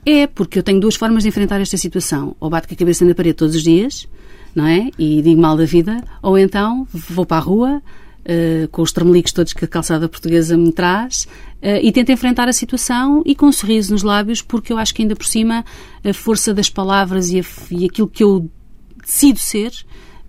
É, 0.06 0.28
porque 0.28 0.60
eu 0.60 0.64
tenho 0.64 0.80
duas 0.80 0.96
formas 0.96 1.24
de 1.24 1.30
enfrentar 1.30 1.62
esta 1.62 1.78
situação. 1.78 2.36
Ou 2.40 2.50
bato 2.50 2.68
com 2.68 2.74
a 2.74 2.78
cabeça 2.78 3.06
na 3.06 3.14
parede 3.14 3.36
todos 3.36 3.56
os 3.56 3.64
dias, 3.64 4.08
não 4.56 4.66
é? 4.66 4.90
E 4.98 5.22
digo 5.22 5.42
mal 5.42 5.56
da 5.56 5.66
vida, 5.66 6.04
ou 6.22 6.38
então 6.38 6.88
vou 6.92 7.26
para 7.26 7.38
a 7.38 7.42
rua, 7.42 7.82
Uh, 8.20 8.68
com 8.68 8.82
os 8.84 8.92
tremelicos 8.92 9.32
todos 9.32 9.54
que 9.54 9.64
a 9.64 9.68
calçada 9.68 10.08
portuguesa 10.08 10.56
me 10.56 10.72
traz, 10.72 11.24
uh, 11.64 11.80
e 11.82 11.92
tento 11.92 12.12
enfrentar 12.12 12.48
a 12.48 12.54
situação 12.54 13.24
e 13.26 13.34
com 13.34 13.48
um 13.48 13.52
sorriso 13.52 13.94
nos 13.94 14.04
lábios, 14.04 14.42
porque 14.42 14.72
eu 14.72 14.78
acho 14.78 14.94
que 14.94 15.02
ainda 15.02 15.16
por 15.16 15.26
cima 15.26 15.66
a 16.04 16.14
força 16.14 16.54
das 16.54 16.70
palavras 16.70 17.32
e, 17.32 17.40
a, 17.40 17.44
e 17.72 17.86
aquilo 17.86 18.08
que 18.08 18.22
eu 18.22 18.48
decido 19.04 19.40
ser 19.40 19.72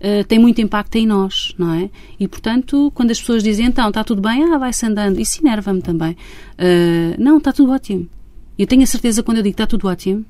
uh, 0.01 0.23
tem 0.25 0.39
muito 0.39 0.59
impacto 0.59 0.95
em 0.95 1.05
nós, 1.05 1.53
não 1.57 1.73
é? 1.73 1.89
E, 2.19 2.27
portanto, 2.27 2.91
quando 2.93 3.11
as 3.11 3.19
pessoas 3.19 3.43
dizem, 3.43 3.67
então, 3.67 3.87
está 3.87 4.03
tudo 4.03 4.21
bem, 4.21 4.43
ah, 4.43 4.57
vai-se 4.57 4.85
andando, 4.85 5.19
isso 5.19 5.39
enerva-me 5.41 5.81
também. 5.81 6.11
Uh, 6.11 7.15
não, 7.17 7.37
está 7.37 7.53
tudo 7.53 7.71
ótimo. 7.71 8.09
Eu 8.57 8.67
tenho 8.67 8.83
a 8.83 8.87
certeza, 8.87 9.23
quando 9.23 9.37
eu 9.37 9.43
digo 9.43 9.53
está 9.53 9.67
tudo 9.67 9.87
ótimo, 9.87 10.25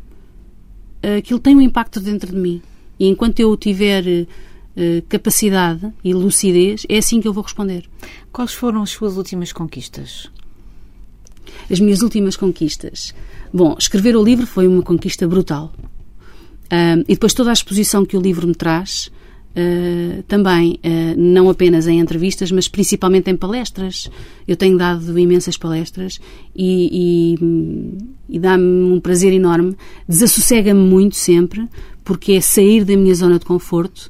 uh, 1.03 1.17
aquilo 1.17 1.39
tem 1.39 1.55
um 1.55 1.62
impacto 1.62 1.99
dentro 1.99 2.31
de 2.31 2.38
mim. 2.38 2.62
E 2.99 3.07
enquanto 3.07 3.39
eu 3.39 3.57
tiver 3.57 4.27
capacidade 5.10 5.91
e 6.03 6.13
lucidez, 6.13 6.86
é 6.88 6.99
assim 6.99 7.19
que 7.19 7.27
eu 7.27 7.34
vou 7.34 7.43
responder. 7.43 7.84
Quais 8.31 8.53
foram 8.53 8.84
as 8.84 8.91
suas 8.91 9.17
últimas 9.17 9.51
conquistas? 9.51 10.29
As 11.67 11.79
minhas 11.79 12.03
últimas 12.03 12.38
conquistas. 12.38 13.12
Bom, 13.51 13.75
escrever 13.77 14.15
o 14.15 14.23
livro 14.23 14.45
foi 14.45 14.67
uma 14.67 14.84
conquista 14.84 15.27
brutal. 15.27 15.73
E 17.07 17.13
depois 17.13 17.34
toda 17.34 17.49
a 17.49 17.53
exposição 17.53 18.05
que 18.05 18.15
o 18.15 18.21
livro 18.21 18.47
me 18.47 18.53
traz, 18.53 19.12
Uh, 19.51 20.23
também, 20.29 20.79
uh, 20.85 21.13
não 21.17 21.49
apenas 21.49 21.85
em 21.85 21.99
entrevistas, 21.99 22.51
mas 22.51 22.69
principalmente 22.69 23.29
em 23.29 23.35
palestras. 23.35 24.09
Eu 24.47 24.55
tenho 24.55 24.77
dado 24.77 25.19
imensas 25.19 25.57
palestras 25.57 26.21
e, 26.55 27.35
e, 28.29 28.35
e 28.35 28.39
dá-me 28.39 28.63
um 28.93 28.99
prazer 28.99 29.33
enorme. 29.33 29.75
Desassossega-me 30.07 30.79
muito 30.79 31.17
sempre, 31.17 31.67
porque 32.03 32.33
é 32.33 32.41
sair 32.41 32.85
da 32.85 32.95
minha 32.95 33.13
zona 33.13 33.37
de 33.37 33.45
conforto. 33.45 34.09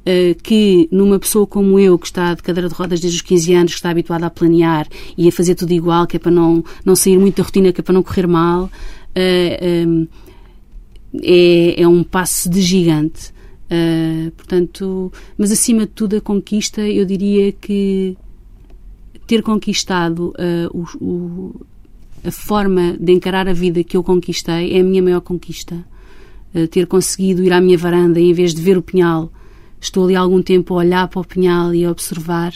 Uh, 0.00 0.34
que 0.42 0.88
numa 0.90 1.18
pessoa 1.18 1.46
como 1.46 1.78
eu, 1.78 1.98
que 1.98 2.06
está 2.06 2.32
de 2.32 2.42
cadeira 2.42 2.66
de 2.66 2.74
rodas 2.74 2.98
desde 2.98 3.18
os 3.18 3.22
15 3.22 3.54
anos, 3.54 3.72
que 3.72 3.78
está 3.78 3.90
habituada 3.90 4.24
a 4.24 4.30
planear 4.30 4.88
e 5.18 5.28
a 5.28 5.32
fazer 5.32 5.54
tudo 5.54 5.72
igual, 5.72 6.06
que 6.06 6.16
é 6.16 6.18
para 6.18 6.30
não, 6.30 6.64
não 6.82 6.96
sair 6.96 7.18
muito 7.18 7.36
da 7.36 7.42
rotina, 7.42 7.74
que 7.74 7.82
é 7.82 7.84
para 7.84 7.92
não 7.92 8.02
correr 8.02 8.26
mal, 8.26 8.70
é, 9.14 9.84
é 11.76 11.86
um 11.86 12.02
passo 12.02 12.48
de 12.48 12.62
gigante. 12.62 13.36
Uh, 13.70 14.30
portanto, 14.30 15.12
mas 15.36 15.52
acima 15.52 15.80
de 15.80 15.88
tudo 15.88 16.16
a 16.16 16.20
conquista, 16.20 16.80
eu 16.80 17.04
diria 17.04 17.52
que 17.52 18.16
ter 19.26 19.42
conquistado 19.42 20.32
uh, 20.38 20.70
o, 20.72 21.04
o, 21.04 21.66
a 22.24 22.30
forma 22.30 22.96
de 22.98 23.12
encarar 23.12 23.46
a 23.46 23.52
vida 23.52 23.84
que 23.84 23.94
eu 23.94 24.02
conquistei 24.02 24.74
é 24.74 24.80
a 24.80 24.84
minha 24.84 25.02
maior 25.02 25.20
conquista. 25.20 25.84
Uh, 26.54 26.66
ter 26.66 26.86
conseguido 26.86 27.44
ir 27.44 27.52
à 27.52 27.60
minha 27.60 27.76
varanda 27.76 28.18
em 28.18 28.32
vez 28.32 28.54
de 28.54 28.62
ver 28.62 28.78
o 28.78 28.82
pinhal, 28.82 29.30
estou 29.78 30.04
ali 30.04 30.16
algum 30.16 30.40
tempo 30.40 30.72
a 30.74 30.78
olhar 30.78 31.06
para 31.08 31.20
o 31.20 31.24
pinhal 31.24 31.74
e 31.74 31.84
a 31.84 31.90
observar 31.90 32.54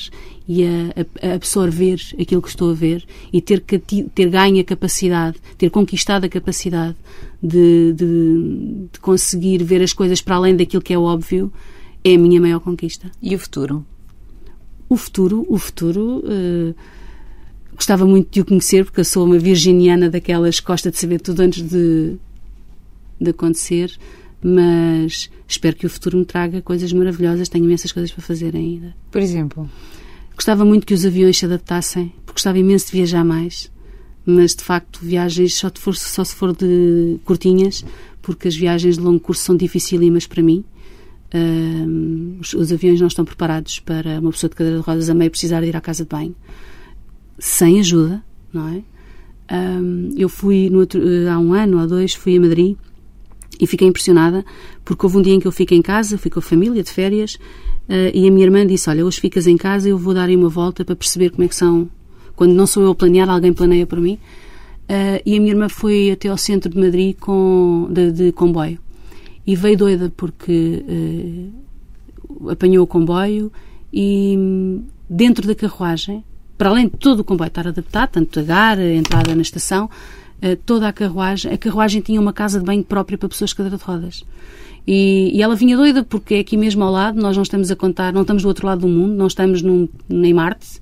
e 0.49 0.65
a, 0.65 1.29
a 1.31 1.35
absorver 1.35 2.01
aquilo 2.21 2.43
que 2.43 2.49
estou 2.49 2.71
a 2.71 2.75
ver 2.75 3.05
e 3.33 3.41
ter, 3.41 3.61
ter 3.61 4.29
ganho 4.29 4.61
a 4.61 4.65
capacidade, 4.65 5.37
ter 5.57 5.71
conquistado 5.71 6.25
a 6.25 6.29
capacidade 6.29 6.97
de, 7.43 7.93
de, 7.93 8.89
de, 8.93 9.01
conseguir 9.01 9.63
ver 9.63 9.83
as 9.83 9.93
coisas 9.93 10.21
para 10.21 10.37
além 10.37 10.57
daquilo 10.57 10.83
que 10.83 10.93
é 10.93 10.99
óbvio, 10.99 11.53
é 12.05 12.15
a 12.15 12.19
minha 12.19 12.41
maior 12.41 12.61
conquista. 12.61 13.11
E 13.21 13.35
o 13.35 13.39
futuro? 13.39 13.85
O 14.89 14.97
futuro, 14.97 15.47
o 15.49 15.59
futuro. 15.59 16.23
Uh, 16.25 16.75
gostava 17.75 18.07
muito 18.07 18.31
de 18.31 18.41
o 18.41 18.45
conhecer 18.45 18.85
porque 18.85 19.01
eu 19.01 19.05
sou 19.05 19.25
uma 19.25 19.39
virginiana 19.39 20.11
daquelas 20.11 20.61
que 20.61 20.67
gosta 20.67 20.91
de 20.91 20.99
saber 20.99 21.21
tudo 21.21 21.41
antes 21.41 21.63
de, 21.63 22.17
de 23.21 23.31
acontecer, 23.31 23.91
mas 24.43 25.31
espero 25.49 25.77
que 25.77 25.87
o 25.87 25.91
futuro 25.91 26.19
me 26.19 26.25
traga 26.25 26.61
coisas 26.61 26.93
maravilhosas. 26.93 27.49
Tenho 27.49 27.65
imensas 27.65 27.93
coisas 27.93 28.13
para 28.13 28.23
fazer 28.23 28.55
ainda. 28.55 28.95
Por 29.11 29.21
exemplo? 29.21 29.69
Gostava 30.43 30.65
muito 30.65 30.85
que 30.85 30.93
os 30.93 31.07
aviões 31.07 31.39
se 31.39 31.45
adaptassem, 31.45 32.13
porque 32.27 32.33
gostava 32.33 32.59
imenso 32.59 32.87
de 32.87 32.93
viajar 32.95 33.25
mais, 33.25 33.71
mas 34.27 34.57
de 34.57 34.65
facto 34.65 34.99
viagens 35.01 35.55
só, 35.55 35.71
for, 35.73 35.95
só 35.95 36.25
se 36.25 36.35
for 36.35 36.53
de 36.53 37.21
curtinhas, 37.25 37.85
porque 38.21 38.49
as 38.49 38.57
viagens 38.57 38.97
de 38.97 39.05
longo 39.05 39.21
curso 39.21 39.45
são 39.45 39.57
dificílimas 39.57 40.27
para 40.27 40.43
mim. 40.43 40.65
Os, 42.41 42.55
os, 42.55 42.73
aviões 42.73 43.01
não 43.01 43.07
estão 43.07 43.25
preparados 43.25 43.79
para 43.79 44.19
uma 44.19 44.33
pessoa 44.33 44.51
de 44.51 44.57
cadeira 44.57 44.81
de 44.81 44.85
rodas 44.85 45.09
a 45.09 45.15
meio 45.15 45.31
precisar 45.31 45.61
de 45.61 45.69
ir 45.69 45.77
à 45.77 45.81
casa 45.81 46.03
de 46.03 46.09
banho 46.09 46.35
sem 47.39 47.79
ajuda, 47.79 48.21
não 48.53 48.67
é? 48.67 48.83
Eu 50.17 50.29
fui 50.29 50.69
outro, 50.75 51.01
há 51.31 51.39
um 51.39 51.55
ano, 51.55 51.79
há 51.79 51.87
dois, 51.87 52.15
fui 52.15 52.37
a 52.37 52.41
Madrid 52.41 52.77
e 53.61 53.67
fiquei 53.69 53.87
impressionada 53.87 54.45
porque 54.85 55.07
houve 55.07 55.19
um 55.19 55.23
dia 55.23 55.35
em 55.35 55.39
que 55.39 55.47
eu 55.47 55.53
fiquei 55.53 55.79
em 55.79 55.83
casa, 55.83 56.19
fui 56.19 56.33
com 56.33 56.41
a 56.41 56.43
família 56.43 56.83
de 56.83 56.91
férias 56.91 57.39
e 58.15 58.27
a 58.27 58.31
minha 58.31 58.47
irmã 58.47 58.67
disse: 58.67 58.89
Olha, 58.89 59.05
hoje 59.05 59.21
ficas 59.21 59.47
em 59.47 59.57
casa, 59.57 59.89
eu 59.89 59.99
vou 59.99 60.15
dar 60.15 60.29
aí 60.29 60.37
uma 60.37 60.49
volta 60.49 60.85
para 60.85 60.97
perceber 60.97 61.31
como 61.31 61.45
é 61.45 61.49
que 61.49 61.55
são. 61.55 61.89
Quando 62.35 62.55
não 62.55 62.67
sou 62.67 62.83
eu 62.83 62.91
a 62.91 62.95
planear, 62.95 63.29
alguém 63.29 63.53
planeia 63.53 63.87
por 63.87 64.01
mim. 64.01 64.19
Uh, 64.83 65.23
e 65.25 65.37
a 65.37 65.41
minha 65.41 65.53
irmã 65.53 65.69
foi 65.69 66.11
até 66.11 66.29
ao 66.29 66.37
centro 66.37 66.71
de 66.71 66.79
Madrid 66.79 67.17
com, 67.19 67.89
de, 67.91 68.11
de 68.11 68.33
comboio 68.33 68.79
e 69.47 69.55
veio 69.55 69.77
doida 69.77 70.13
porque 70.15 70.85
uh, 72.29 72.51
apanhou 72.51 72.85
o 72.85 72.87
comboio 72.87 73.51
e 73.93 74.37
dentro 75.09 75.47
da 75.47 75.55
carruagem, 75.55 76.25
para 76.59 76.69
além 76.69 76.89
de 76.89 76.97
todo 76.97 77.21
o 77.21 77.25
comboio 77.25 77.49
estar 77.49 77.67
adaptado, 77.67 78.11
tanto 78.11 78.41
a 78.41 78.43
gar, 78.43 78.79
a 78.79 78.95
entrada 78.95 79.35
na 79.35 79.43
estação, 79.43 79.89
toda 80.65 80.89
a 80.89 80.93
carruagem, 80.93 81.53
a 81.53 81.59
carruagem 81.59 82.01
tinha 82.01 82.21
uma 82.21 82.33
casa 82.33 82.59
de 82.59 82.65
banho 82.65 82.83
própria 82.83 83.17
para 83.19 83.29
pessoas 83.29 83.51
de 83.51 83.57
cadeira 83.57 83.77
de 83.77 83.85
rodas. 83.85 84.25
E, 84.87 85.31
e, 85.35 85.42
ela 85.42 85.55
vinha 85.55 85.77
doida 85.77 86.03
porque 86.03 86.35
é 86.35 86.38
aqui 86.40 86.57
mesmo 86.57 86.83
ao 86.83 86.90
lado, 86.90 87.21
nós 87.21 87.37
não 87.37 87.42
estamos 87.42 87.71
a 87.71 87.77
contar, 87.77 88.12
não 88.12 88.23
estamos 88.23 88.42
do 88.42 88.49
outro 88.49 88.66
lado 88.66 88.81
do 88.81 88.88
mundo, 88.88 89.14
não 89.14 89.27
estamos 89.27 89.62
num, 89.62 89.88
em 90.11 90.35
Marte, 90.35 90.81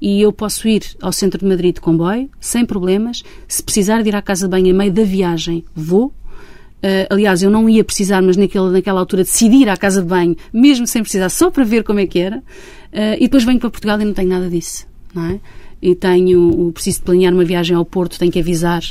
e 0.00 0.20
eu 0.20 0.32
posso 0.32 0.66
ir 0.68 0.82
ao 1.00 1.12
centro 1.12 1.40
de 1.40 1.46
Madrid 1.46 1.74
de 1.74 1.80
comboio, 1.80 2.28
sem 2.40 2.64
problemas. 2.64 3.22
Se 3.48 3.62
precisar 3.62 4.02
de 4.02 4.08
ir 4.08 4.16
à 4.16 4.22
casa 4.22 4.46
de 4.46 4.50
banho 4.50 4.74
a 4.74 4.76
meio 4.76 4.92
da 4.92 5.02
viagem, 5.02 5.64
vou. 5.74 6.06
Uh, 6.06 7.08
aliás, 7.08 7.42
eu 7.42 7.50
não 7.50 7.68
ia 7.68 7.82
precisar, 7.82 8.20
mas 8.20 8.36
naquele, 8.36 8.70
naquela 8.70 9.00
altura 9.00 9.24
decidi 9.24 9.62
ir 9.62 9.68
à 9.70 9.76
casa 9.76 10.02
de 10.02 10.08
banho, 10.08 10.36
mesmo 10.52 10.86
sem 10.86 11.00
precisar, 11.00 11.30
só 11.30 11.50
para 11.50 11.64
ver 11.64 11.84
como 11.84 12.00
é 12.00 12.06
que 12.06 12.18
era. 12.18 12.38
Uh, 12.38 13.16
e 13.16 13.20
depois 13.20 13.44
venho 13.44 13.58
para 13.58 13.70
Portugal 13.70 13.98
e 14.00 14.04
não 14.04 14.12
tenho 14.12 14.28
nada 14.28 14.50
disso. 14.50 14.86
Não 15.14 15.24
é? 15.24 15.40
E 15.80 15.94
tenho, 15.94 16.70
preciso 16.72 16.98
de 16.98 17.04
planear 17.04 17.32
uma 17.32 17.44
viagem 17.44 17.74
ao 17.74 17.84
Porto, 17.84 18.18
tenho 18.18 18.32
que 18.32 18.40
avisar 18.40 18.82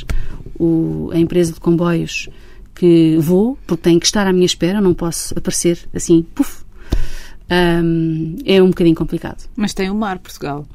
o, 0.58 1.10
a 1.12 1.18
empresa 1.18 1.52
de 1.52 1.60
comboios 1.60 2.28
que 2.84 3.16
vou, 3.18 3.56
porque 3.66 3.82
tenho 3.82 3.98
que 3.98 4.04
estar 4.04 4.26
à 4.26 4.32
minha 4.32 4.44
espera, 4.44 4.78
não 4.78 4.92
posso 4.92 5.32
aparecer 5.38 5.78
assim, 5.94 6.22
puf. 6.34 6.62
Um, 7.50 8.36
é 8.44 8.62
um 8.62 8.68
bocadinho 8.68 8.94
complicado. 8.94 9.48
Mas 9.56 9.72
tem 9.72 9.88
o 9.88 9.94
mar, 9.94 10.18
Portugal. 10.18 10.66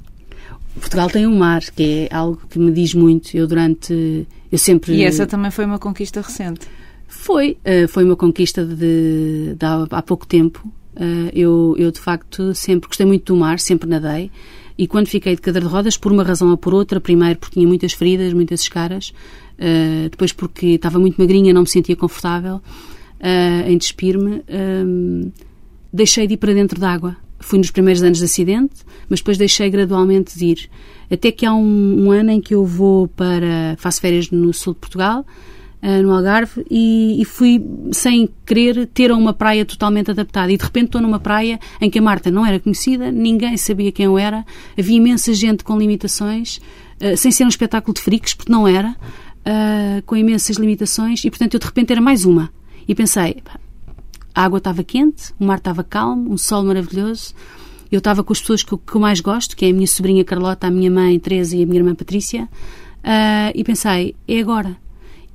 Portugal 0.79 1.07
tem 1.09 1.27
um 1.27 1.37
mar, 1.37 1.61
que 1.61 2.07
é 2.09 2.15
algo 2.15 2.41
que 2.49 2.57
me 2.57 2.71
diz 2.71 2.95
muito. 2.95 3.35
Eu 3.35 3.45
durante. 3.45 4.27
Eu 4.51 4.57
sempre. 4.57 4.93
E 4.93 5.03
essa 5.03 5.27
também 5.27 5.51
foi 5.51 5.65
uma 5.65 5.77
conquista 5.77 6.21
recente. 6.21 6.67
Foi. 7.07 7.57
Uh, 7.63 7.87
foi 7.87 8.03
uma 8.03 8.15
conquista 8.15 8.65
de, 8.65 9.55
de 9.55 9.65
há, 9.65 9.85
há, 9.91 10.01
pouco 10.01 10.25
tempo. 10.25 10.67
Uh, 10.95 11.29
eu, 11.33 11.75
eu, 11.77 11.91
de 11.91 11.99
facto, 11.99 12.55
sempre 12.55 12.87
gostei 12.87 13.05
muito 13.05 13.33
do 13.33 13.39
mar, 13.39 13.59
sempre 13.59 13.87
nadei. 13.87 14.31
E 14.77 14.87
quando 14.87 15.07
fiquei 15.07 15.35
de 15.35 15.41
cadeira 15.41 15.67
de 15.67 15.71
rodas, 15.71 15.97
por 15.97 16.11
uma 16.11 16.23
razão 16.23 16.49
ou 16.49 16.57
por 16.57 16.73
outra, 16.73 16.99
primeiro 17.01 17.37
porque 17.37 17.55
tinha 17.55 17.67
muitas 17.67 17.93
feridas, 17.93 18.31
muitas 18.31 18.61
escaras, 18.61 19.13
uh, 19.59 20.09
depois 20.09 20.31
porque 20.31 20.67
estava 20.67 20.97
muito 20.97 21.19
magrinha, 21.19 21.53
não 21.53 21.61
me 21.61 21.69
sentia 21.69 21.95
confortável 21.95 22.61
em 23.67 23.77
despir-me, 23.77 24.45
deixei 25.91 26.25
de 26.25 26.35
ir 26.35 26.37
para 26.37 26.53
dentro 26.53 26.79
d'água 26.79 27.17
fui 27.39 27.57
nos 27.57 27.71
primeiros 27.71 28.03
anos 28.03 28.19
de 28.19 28.25
acidente, 28.25 28.75
mas 29.07 29.19
depois 29.19 29.37
deixei 29.37 29.69
gradualmente 29.69 30.37
de 30.37 30.45
ir. 30.45 30.69
Até 31.09 31.31
que 31.31 31.45
há 31.45 31.53
um, 31.53 32.05
um 32.05 32.11
ano 32.11 32.31
em 32.31 32.41
que 32.41 32.53
eu 32.53 32.65
vou 32.65 33.07
para. 33.07 33.75
faço 33.77 34.01
férias 34.01 34.29
no 34.29 34.53
sul 34.53 34.73
de 34.73 34.79
Portugal, 34.79 35.25
uh, 35.81 36.03
no 36.03 36.13
Algarve, 36.13 36.63
e, 36.69 37.19
e, 37.19 37.25
fui, 37.25 37.63
sem 37.91 38.29
querer, 38.45 38.85
ter 38.87 39.11
uma 39.11 39.33
praia 39.33 39.65
totalmente 39.65 40.11
adaptada. 40.11 40.51
E 40.51 40.57
de 40.57 40.63
repente 40.63 40.87
estou 40.87 41.01
numa 41.01 41.19
praia 41.19 41.59
em 41.81 41.89
que 41.89 41.97
a 41.97 42.01
Marta 42.01 42.29
não 42.29 42.45
era 42.45 42.59
conhecida, 42.59 43.11
ninguém 43.11 43.57
sabia 43.57 43.91
quem 43.91 44.05
eu 44.05 44.17
era, 44.17 44.45
havia 44.77 44.97
imensa 44.97 45.33
gente 45.33 45.63
com 45.63 45.77
limitações, 45.77 46.57
uh, 47.01 47.17
sem 47.17 47.31
ser 47.31 47.45
um 47.45 47.49
espetáculo 47.49 47.93
de 47.95 48.01
freaks, 48.01 48.35
porque 48.35 48.51
não 48.51 48.67
era, 48.67 48.95
uh, 49.49 50.01
com 50.05 50.15
imensas 50.15 50.57
limitações, 50.57 51.23
e 51.25 51.29
portanto 51.29 51.55
eu 51.55 51.59
de 51.59 51.65
repente 51.65 51.91
era 51.91 52.01
mais 52.01 52.25
uma. 52.25 52.51
E 52.87 52.93
pensei, 52.93 53.41
a 54.33 54.43
água 54.43 54.59
estava 54.59 54.83
quente, 54.83 55.33
o 55.39 55.45
mar 55.45 55.57
estava 55.57 55.83
calmo, 55.83 56.31
um 56.31 56.37
sol 56.37 56.63
maravilhoso. 56.63 57.33
Eu 57.91 57.97
estava 57.97 58.23
com 58.23 58.31
as 58.31 58.39
pessoas 58.39 58.63
que, 58.63 58.77
que 58.77 58.95
eu 58.95 59.01
mais 59.01 59.19
gosto, 59.19 59.55
que 59.55 59.65
é 59.65 59.69
a 59.69 59.73
minha 59.73 59.87
sobrinha 59.87 60.23
Carlota, 60.23 60.67
a 60.67 60.71
minha 60.71 60.91
mãe 60.91 61.19
Teresa 61.19 61.55
e 61.55 61.63
a 61.63 61.65
minha 61.65 61.79
irmã 61.79 61.95
Patrícia, 61.95 62.43
uh, 62.43 63.51
e 63.53 63.63
pensei, 63.63 64.15
é 64.27 64.39
agora. 64.39 64.77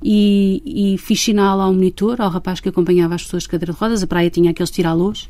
E, 0.01 0.93
e, 0.93 0.97
fiz 0.97 1.21
sinal 1.21 1.59
ao 1.59 1.73
monitor, 1.73 2.21
ao 2.21 2.29
rapaz 2.29 2.59
que 2.59 2.69
acompanhava 2.69 3.15
as 3.15 3.23
pessoas 3.23 3.43
de 3.43 3.49
cadeira 3.49 3.73
de 3.73 3.79
rodas, 3.79 4.03
a 4.03 4.07
praia 4.07 4.29
tinha 4.29 4.51
aqueles 4.51 4.69
tirá-los, 4.69 5.29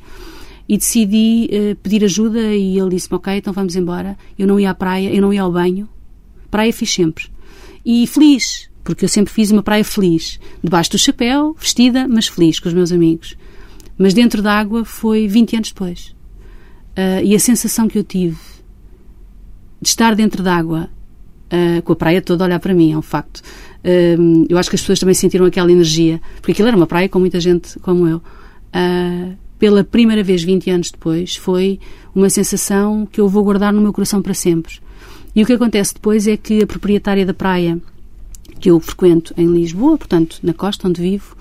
e 0.68 0.78
decidi 0.78 1.50
uh, 1.52 1.76
pedir 1.78 2.04
ajuda 2.04 2.54
e 2.54 2.78
ele 2.78 2.90
disse-me, 2.90 3.16
ok, 3.16 3.38
então 3.38 3.54
vamos 3.54 3.76
embora. 3.76 4.18
Eu 4.38 4.48
não 4.48 4.60
ia 4.60 4.72
à 4.72 4.76
praia, 4.76 5.14
eu 5.14 5.22
não 5.22 5.34
ia 5.34 5.42
ao 5.42 5.52
banho. 5.52 5.88
Praia 6.52 6.74
fiz 6.74 6.92
sempre. 6.92 7.26
E 7.86 8.06
feliz, 8.08 8.70
porque 8.86 9.04
eu 9.04 9.10
sempre 9.10 9.34
fiz 9.34 9.52
uma 9.52 9.64
praia 9.64 9.84
feliz. 9.84 10.40
Debaixo 10.64 10.92
do 10.92 10.98
chapéu, 10.98 11.56
vestida, 11.60 12.08
mas 12.08 12.28
feliz 12.28 12.60
com 12.60 12.70
os 12.70 12.74
meus 12.74 12.92
amigos. 12.92 13.36
Mas 13.98 14.14
dentro 14.14 14.42
da 14.42 14.54
água 14.54 14.86
foi 14.86 15.28
20 15.28 15.56
anos 15.56 15.72
depois. 15.72 16.16
Uh, 16.92 17.26
e 17.26 17.36
a 17.36 17.40
sensação 17.40 17.88
que 17.88 17.98
eu 17.98 18.04
tive 18.04 18.38
de 19.82 19.90
estar 19.90 20.16
dentro 20.16 20.44
da 20.44 20.56
água, 20.56 20.90
uh, 21.52 21.82
com 21.82 21.94
a 21.94 21.96
praia 21.96 22.22
toda 22.22 22.44
a 22.44 22.48
olhar 22.48 22.60
para 22.60 22.76
mim, 22.76 22.94
é 22.94 22.98
um 22.98 23.02
facto. 23.02 23.40
Uh, 23.84 24.46
eu 24.48 24.58
acho 24.58 24.70
que 24.70 24.76
as 24.76 24.82
pessoas 24.82 25.00
também 25.00 25.16
sentiram 25.16 25.46
aquela 25.46 25.72
energia, 25.72 26.22
porque 26.36 26.52
aquilo 26.52 26.68
era 26.68 26.78
uma 26.78 26.88
praia 26.88 27.10
com 27.10 27.20
muita 27.20 27.40
gente 27.40 27.78
como 27.80 28.08
eu. 28.08 28.22
pela 29.58 29.84
primeira 29.84 30.22
vez, 30.22 30.44
20 30.44 30.70
anos 30.70 30.92
depois, 30.92 31.36
foi 31.36 31.80
uma 32.14 32.30
sensação 32.30 33.08
que 33.12 33.20
eu 33.20 33.28
vou 33.28 33.44
guardar 33.44 33.74
no 33.74 33.82
meu 33.82 33.92
coração 33.92 34.22
para 34.22 34.36
sempre. 34.36 34.76
E 35.36 35.42
o 35.42 35.46
que 35.46 35.54
acontece 35.54 35.96
depois 35.96 36.28
é 36.28 36.38
que 36.38 36.62
a 36.62 36.68
proprietária 36.68 37.26
da 37.26 37.34
praia 37.34 37.82
que 38.60 38.70
eu 38.70 38.80
frequento 38.80 39.34
em 39.38 39.48
Lisboa, 39.48 39.98
portanto, 39.98 40.40
na 40.42 40.54
costa 40.54 40.88
onde 40.88 41.02
vivo, 41.02 41.36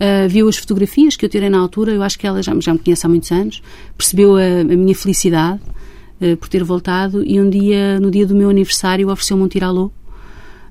uh, 0.00 0.28
viu 0.28 0.48
as 0.48 0.56
fotografias 0.56 1.16
que 1.16 1.24
eu 1.24 1.28
tirei 1.28 1.48
na 1.48 1.58
altura, 1.58 1.92
eu 1.92 2.02
acho 2.02 2.18
que 2.18 2.26
ela 2.26 2.42
já, 2.42 2.58
já 2.60 2.72
me 2.72 2.78
conhece 2.78 3.06
há 3.06 3.08
muitos 3.08 3.30
anos, 3.30 3.62
percebeu 3.96 4.36
a, 4.36 4.60
a 4.60 4.64
minha 4.64 4.94
felicidade 4.94 5.60
uh, 6.20 6.36
por 6.36 6.48
ter 6.48 6.64
voltado 6.64 7.24
e 7.24 7.40
um 7.40 7.48
dia, 7.48 8.00
no 8.00 8.10
dia 8.10 8.26
do 8.26 8.34
meu 8.34 8.50
aniversário, 8.50 9.08
ofereceu-me 9.10 9.42
um 9.42 9.48
tiralô. 9.48 9.86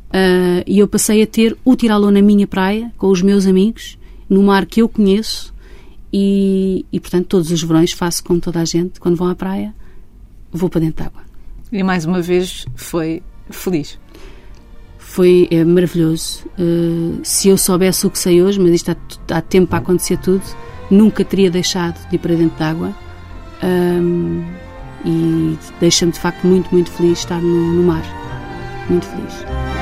Uh, 0.10 0.66
e 0.66 0.80
eu 0.80 0.88
passei 0.88 1.22
a 1.22 1.28
ter 1.28 1.56
o 1.64 1.76
tiralô 1.76 2.10
na 2.10 2.22
minha 2.22 2.48
praia, 2.48 2.92
com 2.98 3.08
os 3.08 3.22
meus 3.22 3.46
amigos, 3.46 3.98
no 4.28 4.42
mar 4.44 4.66
que 4.66 4.82
eu 4.82 4.90
conheço, 4.90 5.54
e, 6.12 6.86
e 6.92 7.00
portanto 7.00 7.28
todos 7.28 7.52
os 7.52 7.62
verões 7.62 7.92
faço 7.92 8.24
como 8.24 8.40
toda 8.40 8.60
a 8.60 8.66
gente, 8.66 9.00
quando 9.00 9.16
vão 9.16 9.28
à 9.28 9.36
praia, 9.36 9.74
vou 10.52 10.70
para 10.70 10.82
dentro 10.82 11.04
de 11.04 11.08
água. 11.08 11.22
E 11.72 11.84
mais 11.84 12.06
uma 12.06 12.20
vez 12.20 12.66
foi 12.76 13.22
feliz 13.52 14.00
foi 15.20 15.50
é, 15.52 15.66
maravilhoso. 15.66 16.46
Uh, 16.58 17.20
se 17.24 17.50
eu 17.50 17.58
soubesse 17.58 18.08
o 18.08 18.10
que 18.10 18.18
sei 18.18 18.42
hoje, 18.42 18.58
mas 18.58 18.72
isto 18.72 18.92
há, 18.92 19.38
há 19.38 19.42
tempo 19.42 19.68
para 19.68 19.80
acontecer 19.80 20.16
tudo, 20.16 20.42
nunca 20.90 21.26
teria 21.26 21.52
deixado 21.52 22.00
de 22.08 22.16
ir 22.16 22.20
para 22.20 22.36
dentro 22.36 22.58
d'água. 22.58 22.96
Um, 23.62 24.46
e 25.04 25.58
deixa-me 25.78 26.14
de 26.14 26.20
facto 26.22 26.48
muito, 26.48 26.72
muito 26.72 26.90
feliz 26.92 27.20
estar 27.20 27.42
no, 27.42 27.74
no 27.74 27.84
mar. 27.84 28.04
Muito 28.90 29.08
feliz. 29.08 29.79